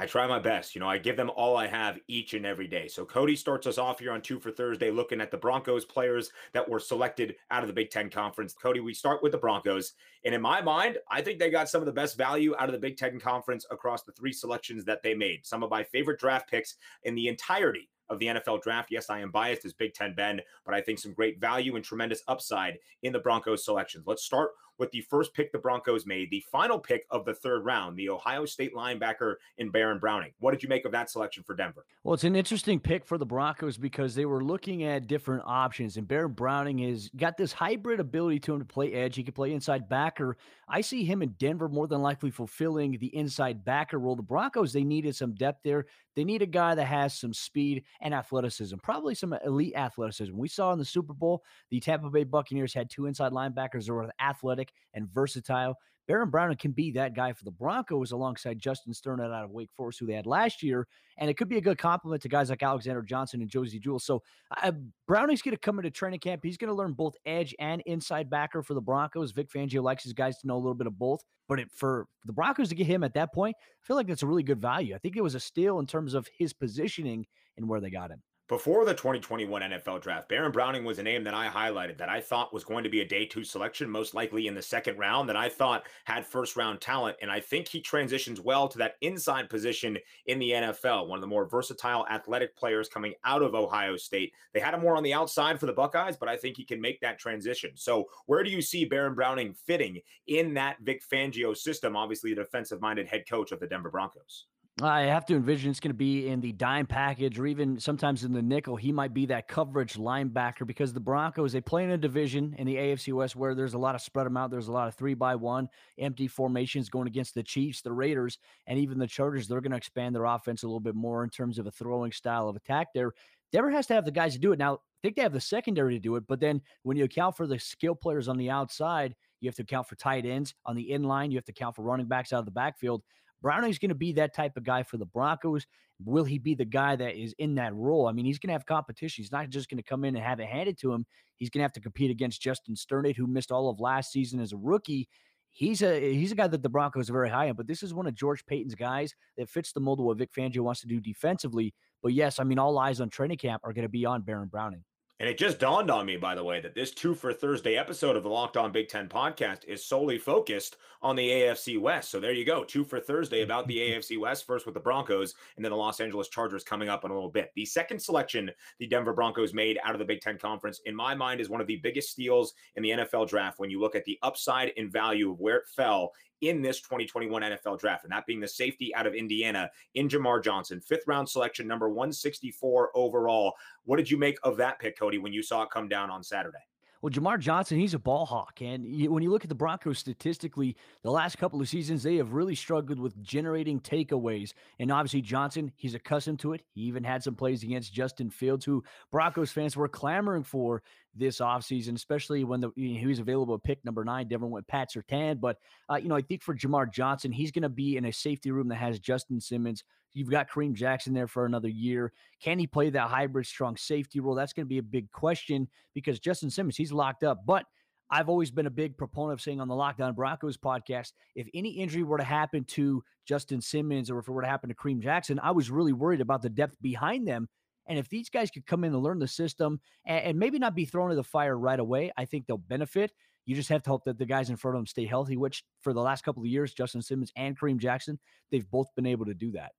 I 0.00 0.06
try 0.06 0.26
my 0.26 0.38
best. 0.38 0.74
You 0.74 0.80
know, 0.80 0.88
I 0.88 0.96
give 0.96 1.18
them 1.18 1.30
all 1.36 1.58
I 1.58 1.66
have 1.66 1.98
each 2.08 2.32
and 2.32 2.46
every 2.46 2.66
day. 2.66 2.88
So 2.88 3.04
Cody 3.04 3.36
starts 3.36 3.66
us 3.66 3.76
off 3.76 3.98
here 3.98 4.12
on 4.12 4.22
two 4.22 4.40
for 4.40 4.50
Thursday, 4.50 4.90
looking 4.90 5.20
at 5.20 5.30
the 5.30 5.36
Broncos 5.36 5.84
players 5.84 6.30
that 6.54 6.66
were 6.66 6.80
selected 6.80 7.36
out 7.50 7.62
of 7.62 7.66
the 7.66 7.74
Big 7.74 7.90
Ten 7.90 8.08
Conference. 8.08 8.54
Cody, 8.54 8.80
we 8.80 8.94
start 8.94 9.22
with 9.22 9.32
the 9.32 9.38
Broncos. 9.38 9.92
And 10.24 10.34
in 10.34 10.40
my 10.40 10.62
mind, 10.62 10.96
I 11.10 11.20
think 11.20 11.38
they 11.38 11.50
got 11.50 11.68
some 11.68 11.82
of 11.82 11.86
the 11.86 11.92
best 11.92 12.16
value 12.16 12.54
out 12.58 12.70
of 12.70 12.72
the 12.72 12.78
Big 12.78 12.96
Ten 12.96 13.20
Conference 13.20 13.66
across 13.70 14.02
the 14.02 14.12
three 14.12 14.32
selections 14.32 14.86
that 14.86 15.02
they 15.02 15.12
made. 15.12 15.44
Some 15.44 15.62
of 15.62 15.68
my 15.68 15.84
favorite 15.84 16.18
draft 16.18 16.48
picks 16.48 16.76
in 17.02 17.14
the 17.14 17.28
entirety 17.28 17.90
of 18.08 18.18
the 18.18 18.26
NFL 18.26 18.62
draft. 18.62 18.90
Yes, 18.90 19.10
I 19.10 19.20
am 19.20 19.30
biased 19.30 19.66
as 19.66 19.74
Big 19.74 19.92
Ten 19.92 20.14
Ben, 20.14 20.40
but 20.64 20.74
I 20.74 20.80
think 20.80 20.98
some 20.98 21.12
great 21.12 21.38
value 21.38 21.76
and 21.76 21.84
tremendous 21.84 22.22
upside 22.26 22.78
in 23.02 23.12
the 23.12 23.18
Broncos 23.18 23.66
selections. 23.66 24.04
Let's 24.06 24.24
start 24.24 24.52
with 24.80 24.90
the 24.90 25.02
first 25.02 25.34
pick 25.34 25.52
the 25.52 25.58
Broncos 25.58 26.06
made, 26.06 26.30
the 26.30 26.42
final 26.50 26.78
pick 26.78 27.04
of 27.10 27.24
the 27.24 27.34
third 27.34 27.64
round, 27.64 27.96
the 27.96 28.08
Ohio 28.08 28.46
State 28.46 28.74
linebacker 28.74 29.34
in 29.58 29.70
Baron 29.70 29.98
Browning. 29.98 30.32
What 30.40 30.52
did 30.52 30.62
you 30.62 30.68
make 30.68 30.86
of 30.86 30.92
that 30.92 31.10
selection 31.10 31.44
for 31.44 31.54
Denver? 31.54 31.84
Well, 32.02 32.14
it's 32.14 32.24
an 32.24 32.34
interesting 32.34 32.80
pick 32.80 33.04
for 33.04 33.18
the 33.18 33.26
Broncos 33.26 33.76
because 33.76 34.14
they 34.14 34.24
were 34.24 34.42
looking 34.42 34.82
at 34.84 35.06
different 35.06 35.44
options, 35.46 35.98
and 35.98 36.08
Baron 36.08 36.32
Browning 36.32 36.78
has 36.78 37.10
got 37.16 37.36
this 37.36 37.52
hybrid 37.52 38.00
ability 38.00 38.40
to 38.40 38.54
him 38.54 38.58
to 38.60 38.64
play 38.64 38.92
edge. 38.94 39.16
He 39.16 39.22
can 39.22 39.34
play 39.34 39.52
inside 39.52 39.88
backer. 39.88 40.36
I 40.66 40.80
see 40.80 41.04
him 41.04 41.20
in 41.20 41.34
Denver 41.38 41.68
more 41.68 41.86
than 41.86 42.00
likely 42.00 42.30
fulfilling 42.30 42.96
the 42.98 43.14
inside 43.14 43.64
backer 43.64 43.98
role. 43.98 44.16
The 44.16 44.22
Broncos, 44.22 44.72
they 44.72 44.84
needed 44.84 45.14
some 45.14 45.34
depth 45.34 45.60
there. 45.62 45.86
They 46.16 46.24
need 46.24 46.42
a 46.42 46.46
guy 46.46 46.74
that 46.74 46.86
has 46.86 47.18
some 47.18 47.32
speed 47.32 47.84
and 48.00 48.14
athleticism, 48.14 48.76
probably 48.82 49.14
some 49.14 49.32
elite 49.44 49.76
athleticism. 49.76 50.36
We 50.36 50.48
saw 50.48 50.72
in 50.72 50.78
the 50.78 50.84
Super 50.84 51.12
Bowl, 51.12 51.44
the 51.70 51.80
Tampa 51.80 52.10
Bay 52.10 52.24
Buccaneers 52.24 52.74
had 52.74 52.90
two 52.90 53.06
inside 53.06 53.32
linebackers 53.32 53.86
that 53.86 53.92
were 53.92 54.10
athletic 54.20 54.69
and 54.94 55.08
versatile. 55.08 55.76
Baron 56.10 56.28
Browning 56.28 56.56
can 56.56 56.72
be 56.72 56.90
that 56.90 57.14
guy 57.14 57.32
for 57.32 57.44
the 57.44 57.52
Broncos 57.52 58.10
alongside 58.10 58.58
Justin 58.58 58.92
Strnad 58.92 59.32
out 59.32 59.44
of 59.44 59.52
Wake 59.52 59.70
Forest, 59.76 60.00
who 60.00 60.06
they 60.06 60.14
had 60.14 60.26
last 60.26 60.60
year. 60.60 60.88
And 61.18 61.30
it 61.30 61.34
could 61.34 61.48
be 61.48 61.56
a 61.56 61.60
good 61.60 61.78
compliment 61.78 62.20
to 62.22 62.28
guys 62.28 62.50
like 62.50 62.64
Alexander 62.64 63.02
Johnson 63.02 63.40
and 63.40 63.48
Josey 63.48 63.78
Jewell. 63.78 64.00
So 64.00 64.20
uh, 64.60 64.72
Browning's 65.06 65.40
going 65.40 65.54
to 65.54 65.60
come 65.60 65.78
into 65.78 65.90
training 65.90 66.18
camp. 66.18 66.40
He's 66.42 66.56
going 66.56 66.68
to 66.68 66.74
learn 66.74 66.94
both 66.94 67.14
edge 67.26 67.54
and 67.60 67.80
inside 67.86 68.28
backer 68.28 68.60
for 68.60 68.74
the 68.74 68.80
Broncos. 68.80 69.30
Vic 69.30 69.48
Fangio 69.50 69.84
likes 69.84 70.02
his 70.02 70.12
guys 70.12 70.38
to 70.38 70.48
know 70.48 70.56
a 70.56 70.58
little 70.58 70.74
bit 70.74 70.88
of 70.88 70.98
both. 70.98 71.22
But 71.48 71.60
it, 71.60 71.68
for 71.70 72.06
the 72.24 72.32
Broncos 72.32 72.70
to 72.70 72.74
get 72.74 72.88
him 72.88 73.04
at 73.04 73.14
that 73.14 73.32
point, 73.32 73.54
I 73.60 73.86
feel 73.86 73.94
like 73.94 74.08
that's 74.08 74.24
a 74.24 74.26
really 74.26 74.42
good 74.42 74.60
value. 74.60 74.96
I 74.96 74.98
think 74.98 75.16
it 75.16 75.22
was 75.22 75.36
a 75.36 75.40
steal 75.40 75.78
in 75.78 75.86
terms 75.86 76.14
of 76.14 76.28
his 76.36 76.52
positioning 76.52 77.24
and 77.56 77.68
where 77.68 77.80
they 77.80 77.90
got 77.90 78.10
him. 78.10 78.20
Before 78.50 78.84
the 78.84 78.94
2021 78.94 79.62
NFL 79.62 80.02
draft, 80.02 80.28
Baron 80.28 80.50
Browning 80.50 80.84
was 80.84 80.98
a 80.98 81.04
name 81.04 81.22
that 81.22 81.34
I 81.34 81.46
highlighted 81.46 81.96
that 81.98 82.08
I 82.08 82.20
thought 82.20 82.52
was 82.52 82.64
going 82.64 82.82
to 82.82 82.90
be 82.90 83.00
a 83.00 83.06
day 83.06 83.24
two 83.24 83.44
selection, 83.44 83.88
most 83.88 84.12
likely 84.12 84.48
in 84.48 84.56
the 84.56 84.60
second 84.60 84.98
round, 84.98 85.28
that 85.28 85.36
I 85.36 85.48
thought 85.48 85.86
had 86.02 86.26
first 86.26 86.56
round 86.56 86.80
talent. 86.80 87.16
And 87.22 87.30
I 87.30 87.38
think 87.38 87.68
he 87.68 87.80
transitions 87.80 88.40
well 88.40 88.66
to 88.66 88.78
that 88.78 88.96
inside 89.02 89.48
position 89.48 89.96
in 90.26 90.40
the 90.40 90.50
NFL, 90.50 91.06
one 91.06 91.16
of 91.16 91.20
the 91.20 91.28
more 91.28 91.46
versatile 91.46 92.04
athletic 92.10 92.56
players 92.56 92.88
coming 92.88 93.14
out 93.24 93.40
of 93.40 93.54
Ohio 93.54 93.96
State. 93.96 94.32
They 94.52 94.58
had 94.58 94.74
him 94.74 94.80
more 94.80 94.96
on 94.96 95.04
the 95.04 95.14
outside 95.14 95.60
for 95.60 95.66
the 95.66 95.72
Buckeyes, 95.72 96.16
but 96.16 96.28
I 96.28 96.36
think 96.36 96.56
he 96.56 96.64
can 96.64 96.80
make 96.80 97.00
that 97.02 97.20
transition. 97.20 97.70
So, 97.76 98.08
where 98.26 98.42
do 98.42 98.50
you 98.50 98.62
see 98.62 98.84
Baron 98.84 99.14
Browning 99.14 99.54
fitting 99.54 100.00
in 100.26 100.54
that 100.54 100.78
Vic 100.80 101.04
Fangio 101.08 101.56
system? 101.56 101.94
Obviously, 101.94 102.34
the 102.34 102.42
defensive 102.42 102.80
minded 102.80 103.06
head 103.06 103.28
coach 103.30 103.52
of 103.52 103.60
the 103.60 103.68
Denver 103.68 103.90
Broncos. 103.90 104.46
I 104.82 105.02
have 105.02 105.26
to 105.26 105.34
envision 105.34 105.70
it's 105.70 105.80
going 105.80 105.90
to 105.90 105.94
be 105.94 106.28
in 106.28 106.40
the 106.40 106.52
dime 106.52 106.86
package 106.86 107.38
or 107.38 107.46
even 107.46 107.78
sometimes 107.78 108.24
in 108.24 108.32
the 108.32 108.40
nickel. 108.40 108.76
He 108.76 108.92
might 108.92 109.12
be 109.12 109.26
that 109.26 109.46
coverage 109.46 109.94
linebacker 109.94 110.66
because 110.66 110.92
the 110.92 111.00
Broncos, 111.00 111.52
they 111.52 111.60
play 111.60 111.84
in 111.84 111.90
a 111.90 111.98
division 111.98 112.54
in 112.56 112.66
the 112.66 112.76
AFC 112.76 113.12
West 113.12 113.36
where 113.36 113.54
there's 113.54 113.74
a 113.74 113.78
lot 113.78 113.94
of 113.94 114.00
spread 114.00 114.26
them 114.26 114.36
out. 114.36 114.50
There's 114.50 114.68
a 114.68 114.72
lot 114.72 114.88
of 114.88 114.94
three 114.94 115.14
by 115.14 115.34
one 115.34 115.68
empty 115.98 116.28
formations 116.28 116.88
going 116.88 117.08
against 117.08 117.34
the 117.34 117.42
Chiefs, 117.42 117.82
the 117.82 117.92
Raiders, 117.92 118.38
and 118.66 118.78
even 118.78 118.98
the 118.98 119.06
Chargers. 119.06 119.48
They're 119.48 119.60
going 119.60 119.72
to 119.72 119.76
expand 119.76 120.14
their 120.14 120.24
offense 120.24 120.62
a 120.62 120.66
little 120.66 120.80
bit 120.80 120.94
more 120.94 121.24
in 121.24 121.30
terms 121.30 121.58
of 121.58 121.66
a 121.66 121.70
throwing 121.70 122.12
style 122.12 122.48
of 122.48 122.56
attack 122.56 122.88
there. 122.94 123.12
Denver 123.52 123.70
has 123.70 123.86
to 123.88 123.94
have 123.94 124.04
the 124.04 124.12
guys 124.12 124.32
to 124.34 124.38
do 124.38 124.52
it. 124.52 124.58
Now, 124.58 124.74
I 124.74 124.78
think 125.02 125.16
they 125.16 125.22
have 125.22 125.32
the 125.32 125.40
secondary 125.40 125.94
to 125.94 126.00
do 126.00 126.16
it, 126.16 126.24
but 126.28 126.40
then 126.40 126.60
when 126.84 126.96
you 126.96 127.04
account 127.04 127.36
for 127.36 127.46
the 127.46 127.58
skill 127.58 127.94
players 127.94 128.28
on 128.28 128.36
the 128.36 128.50
outside, 128.50 129.14
you 129.40 129.48
have 129.48 129.56
to 129.56 129.62
account 129.62 129.88
for 129.88 129.96
tight 129.96 130.26
ends 130.26 130.54
on 130.66 130.76
the 130.76 130.92
in 130.92 131.02
line. 131.02 131.30
You 131.30 131.38
have 131.38 131.46
to 131.46 131.52
account 131.52 131.74
for 131.74 131.82
running 131.82 132.06
backs 132.06 132.32
out 132.32 132.40
of 132.40 132.44
the 132.44 132.50
backfield. 132.50 133.02
Browning's 133.42 133.78
going 133.78 133.90
to 133.90 133.94
be 133.94 134.12
that 134.14 134.34
type 134.34 134.56
of 134.56 134.64
guy 134.64 134.82
for 134.82 134.96
the 134.96 135.06
Broncos. 135.06 135.66
Will 136.04 136.24
he 136.24 136.38
be 136.38 136.54
the 136.54 136.64
guy 136.64 136.96
that 136.96 137.16
is 137.16 137.34
in 137.38 137.54
that 137.56 137.74
role? 137.74 138.06
I 138.06 138.12
mean, 138.12 138.24
he's 138.24 138.38
going 138.38 138.48
to 138.48 138.54
have 138.54 138.66
competition. 138.66 139.22
He's 139.22 139.32
not 139.32 139.50
just 139.50 139.68
going 139.68 139.78
to 139.78 139.82
come 139.82 140.04
in 140.04 140.16
and 140.16 140.24
have 140.24 140.40
it 140.40 140.48
handed 140.48 140.78
to 140.78 140.92
him. 140.92 141.04
He's 141.36 141.50
going 141.50 141.60
to 141.60 141.64
have 141.64 141.72
to 141.74 141.80
compete 141.80 142.10
against 142.10 142.40
Justin 142.40 142.74
Strnad, 142.74 143.16
who 143.16 143.26
missed 143.26 143.52
all 143.52 143.68
of 143.68 143.80
last 143.80 144.12
season 144.12 144.40
as 144.40 144.52
a 144.52 144.56
rookie. 144.56 145.08
He's 145.50 145.82
a 145.82 146.14
he's 146.14 146.30
a 146.30 146.36
guy 146.36 146.46
that 146.46 146.62
the 146.62 146.68
Broncos 146.68 147.10
are 147.10 147.12
very 147.12 147.28
high 147.28 147.48
on, 147.48 147.56
but 147.56 147.66
this 147.66 147.82
is 147.82 147.92
one 147.92 148.06
of 148.06 148.14
George 148.14 148.46
Paton's 148.46 148.76
guys 148.76 149.14
that 149.36 149.48
fits 149.48 149.72
the 149.72 149.80
mold 149.80 149.98
of 149.98 150.06
what 150.06 150.18
Vic 150.18 150.30
Fangio 150.32 150.60
wants 150.60 150.80
to 150.82 150.86
do 150.86 151.00
defensively. 151.00 151.74
But 152.02 152.12
yes, 152.12 152.38
I 152.38 152.44
mean, 152.44 152.58
all 152.58 152.78
eyes 152.78 153.00
on 153.00 153.10
training 153.10 153.38
camp 153.38 153.62
are 153.64 153.72
going 153.72 153.82
to 153.82 153.88
be 153.88 154.06
on 154.06 154.22
Baron 154.22 154.48
Browning. 154.48 154.84
And 155.20 155.28
it 155.28 155.36
just 155.36 155.58
dawned 155.58 155.90
on 155.90 156.06
me, 156.06 156.16
by 156.16 156.34
the 156.34 156.42
way, 156.42 156.62
that 156.62 156.74
this 156.74 156.92
two 156.92 157.14
for 157.14 157.34
Thursday 157.34 157.76
episode 157.76 158.16
of 158.16 158.22
the 158.22 158.30
Locked 158.30 158.56
On 158.56 158.72
Big 158.72 158.88
Ten 158.88 159.06
podcast 159.06 159.66
is 159.66 159.84
solely 159.84 160.16
focused 160.16 160.78
on 161.02 161.14
the 161.14 161.28
AFC 161.28 161.78
West. 161.78 162.10
So 162.10 162.20
there 162.20 162.32
you 162.32 162.46
go. 162.46 162.64
Two 162.64 162.84
for 162.84 162.98
Thursday 162.98 163.42
about 163.42 163.68
the 163.68 163.76
AFC 163.78 164.18
West, 164.18 164.46
first 164.46 164.64
with 164.64 164.72
the 164.72 164.80
Broncos 164.80 165.34
and 165.56 165.64
then 165.64 165.72
the 165.72 165.76
Los 165.76 166.00
Angeles 166.00 166.30
Chargers 166.30 166.64
coming 166.64 166.88
up 166.88 167.04
in 167.04 167.10
a 167.10 167.14
little 167.14 167.28
bit. 167.28 167.52
The 167.54 167.66
second 167.66 168.00
selection 168.00 168.50
the 168.78 168.86
Denver 168.86 169.12
Broncos 169.12 169.52
made 169.52 169.78
out 169.84 169.94
of 169.94 169.98
the 169.98 170.06
Big 170.06 170.22
Ten 170.22 170.38
Conference, 170.38 170.80
in 170.86 170.96
my 170.96 171.14
mind, 171.14 171.42
is 171.42 171.50
one 171.50 171.60
of 171.60 171.66
the 171.66 171.76
biggest 171.76 172.08
steals 172.08 172.54
in 172.76 172.82
the 172.82 172.90
NFL 172.90 173.28
draft 173.28 173.58
when 173.58 173.68
you 173.68 173.78
look 173.78 173.94
at 173.94 174.06
the 174.06 174.18
upside 174.22 174.70
in 174.78 174.90
value 174.90 175.32
of 175.32 175.38
where 175.38 175.58
it 175.58 175.68
fell 175.68 176.12
in 176.40 176.62
this 176.62 176.80
2021 176.80 177.42
NFL 177.42 177.78
draft, 177.78 178.04
and 178.04 178.12
that 178.12 178.26
being 178.26 178.40
the 178.40 178.48
safety 178.48 178.94
out 178.94 179.06
of 179.06 179.14
Indiana 179.14 179.70
in 179.94 180.08
Jamar 180.08 180.42
Johnson, 180.42 180.80
fifth 180.80 181.06
round 181.06 181.28
selection, 181.28 181.66
number 181.66 181.88
164 181.88 182.90
overall. 182.94 183.54
What 183.84 183.96
did 183.96 184.10
you 184.10 184.16
make 184.16 184.38
of 184.42 184.56
that 184.58 184.78
pick, 184.78 184.98
Cody, 184.98 185.18
when 185.18 185.32
you 185.32 185.42
saw 185.42 185.62
it 185.62 185.70
come 185.70 185.88
down 185.88 186.10
on 186.10 186.22
Saturday? 186.22 186.58
Well, 187.02 187.10
Jamar 187.10 187.38
Johnson, 187.38 187.78
he's 187.78 187.94
a 187.94 187.98
ball 187.98 188.26
hawk. 188.26 188.60
And 188.60 188.84
when 189.10 189.22
you 189.22 189.30
look 189.30 189.42
at 189.42 189.48
the 189.48 189.54
Broncos 189.54 189.98
statistically, 189.98 190.76
the 191.02 191.10
last 191.10 191.38
couple 191.38 191.58
of 191.58 191.68
seasons, 191.68 192.02
they 192.02 192.16
have 192.16 192.34
really 192.34 192.54
struggled 192.54 192.98
with 192.98 193.22
generating 193.22 193.80
takeaways. 193.80 194.52
And 194.78 194.92
obviously, 194.92 195.22
Johnson, 195.22 195.72
he's 195.76 195.94
accustomed 195.94 196.40
to 196.40 196.52
it. 196.52 196.62
He 196.74 196.82
even 196.82 197.02
had 197.02 197.22
some 197.22 197.34
plays 197.34 197.62
against 197.62 197.94
Justin 197.94 198.28
Fields, 198.28 198.66
who 198.66 198.84
Broncos 199.10 199.50
fans 199.50 199.76
were 199.76 199.88
clamoring 199.88 200.42
for 200.42 200.82
this 201.14 201.38
offseason, 201.38 201.94
especially 201.94 202.44
when 202.44 202.60
the 202.60 202.70
you 202.76 202.90
know, 202.90 203.00
he 203.00 203.06
was 203.06 203.18
available 203.18 203.54
at 203.54 203.62
pick 203.62 203.82
number 203.84 204.04
nine. 204.04 204.28
Denver 204.28 204.46
went 204.46 204.68
Pat 204.68 204.90
Surtain. 204.92 205.40
But, 205.40 205.56
uh, 205.90 205.96
you 205.96 206.08
know, 206.08 206.16
I 206.16 206.22
think 206.22 206.42
for 206.42 206.54
Jamar 206.54 206.92
Johnson, 206.92 207.32
he's 207.32 207.50
going 207.50 207.62
to 207.62 207.70
be 207.70 207.96
in 207.96 208.04
a 208.04 208.12
safety 208.12 208.50
room 208.50 208.68
that 208.68 208.76
has 208.76 209.00
Justin 209.00 209.40
Simmons. 209.40 209.84
You've 210.12 210.30
got 210.30 210.50
Kareem 210.50 210.74
Jackson 210.74 211.14
there 211.14 211.28
for 211.28 211.46
another 211.46 211.68
year. 211.68 212.12
Can 212.42 212.58
he 212.58 212.66
play 212.66 212.90
that 212.90 213.08
hybrid 213.08 213.46
strong 213.46 213.76
safety 213.76 214.20
role? 214.20 214.34
That's 214.34 214.52
going 214.52 214.66
to 214.66 214.68
be 214.68 214.78
a 214.78 214.82
big 214.82 215.10
question 215.12 215.68
because 215.94 216.18
Justin 216.18 216.50
Simmons, 216.50 216.76
he's 216.76 216.92
locked 216.92 217.22
up. 217.22 217.46
But 217.46 217.64
I've 218.10 218.28
always 218.28 218.50
been 218.50 218.66
a 218.66 218.70
big 218.70 218.96
proponent 218.96 219.34
of 219.34 219.40
saying 219.40 219.60
on 219.60 219.68
the 219.68 219.74
Locked 219.74 220.00
On 220.00 220.14
Broncos 220.14 220.56
podcast, 220.56 221.12
if 221.36 221.46
any 221.54 221.70
injury 221.70 222.02
were 222.02 222.18
to 222.18 222.24
happen 222.24 222.64
to 222.64 223.04
Justin 223.24 223.60
Simmons 223.60 224.10
or 224.10 224.18
if 224.18 224.26
it 224.26 224.32
were 224.32 224.42
to 224.42 224.48
happen 224.48 224.68
to 224.68 224.74
Kareem 224.74 225.00
Jackson, 225.00 225.38
I 225.38 225.52
was 225.52 225.70
really 225.70 225.92
worried 225.92 226.20
about 226.20 226.42
the 226.42 226.50
depth 226.50 226.76
behind 226.82 227.28
them 227.28 227.48
and 227.90 227.98
if 227.98 228.08
these 228.08 228.30
guys 228.30 228.52
could 228.52 228.66
come 228.66 228.84
in 228.84 228.94
and 228.94 229.02
learn 229.02 229.18
the 229.18 229.26
system 229.26 229.80
and, 230.06 230.24
and 230.24 230.38
maybe 230.38 230.60
not 230.60 230.76
be 230.76 230.84
thrown 230.84 231.10
to 231.10 231.16
the 231.16 231.24
fire 231.24 231.58
right 231.58 231.78
away, 231.78 232.12
I 232.16 232.24
think 232.24 232.46
they'll 232.46 232.56
benefit. 232.56 233.12
You 233.46 233.56
just 233.56 233.68
have 233.70 233.82
to 233.82 233.90
hope 233.90 234.04
that 234.04 234.16
the 234.16 234.26
guys 234.26 234.48
in 234.48 234.56
front 234.56 234.76
of 234.76 234.78
them 234.78 234.86
stay 234.86 235.06
healthy, 235.06 235.36
which 235.36 235.64
for 235.80 235.92
the 235.92 236.00
last 236.00 236.24
couple 236.24 236.40
of 236.40 236.46
years, 236.46 236.72
Justin 236.72 237.02
Simmons 237.02 237.32
and 237.34 237.58
Kareem 237.58 237.78
Jackson, 237.78 238.20
they've 238.52 238.70
both 238.70 238.94
been 238.94 239.06
able 239.06 239.26
to 239.26 239.34
do 239.34 239.50
that. 239.52 239.72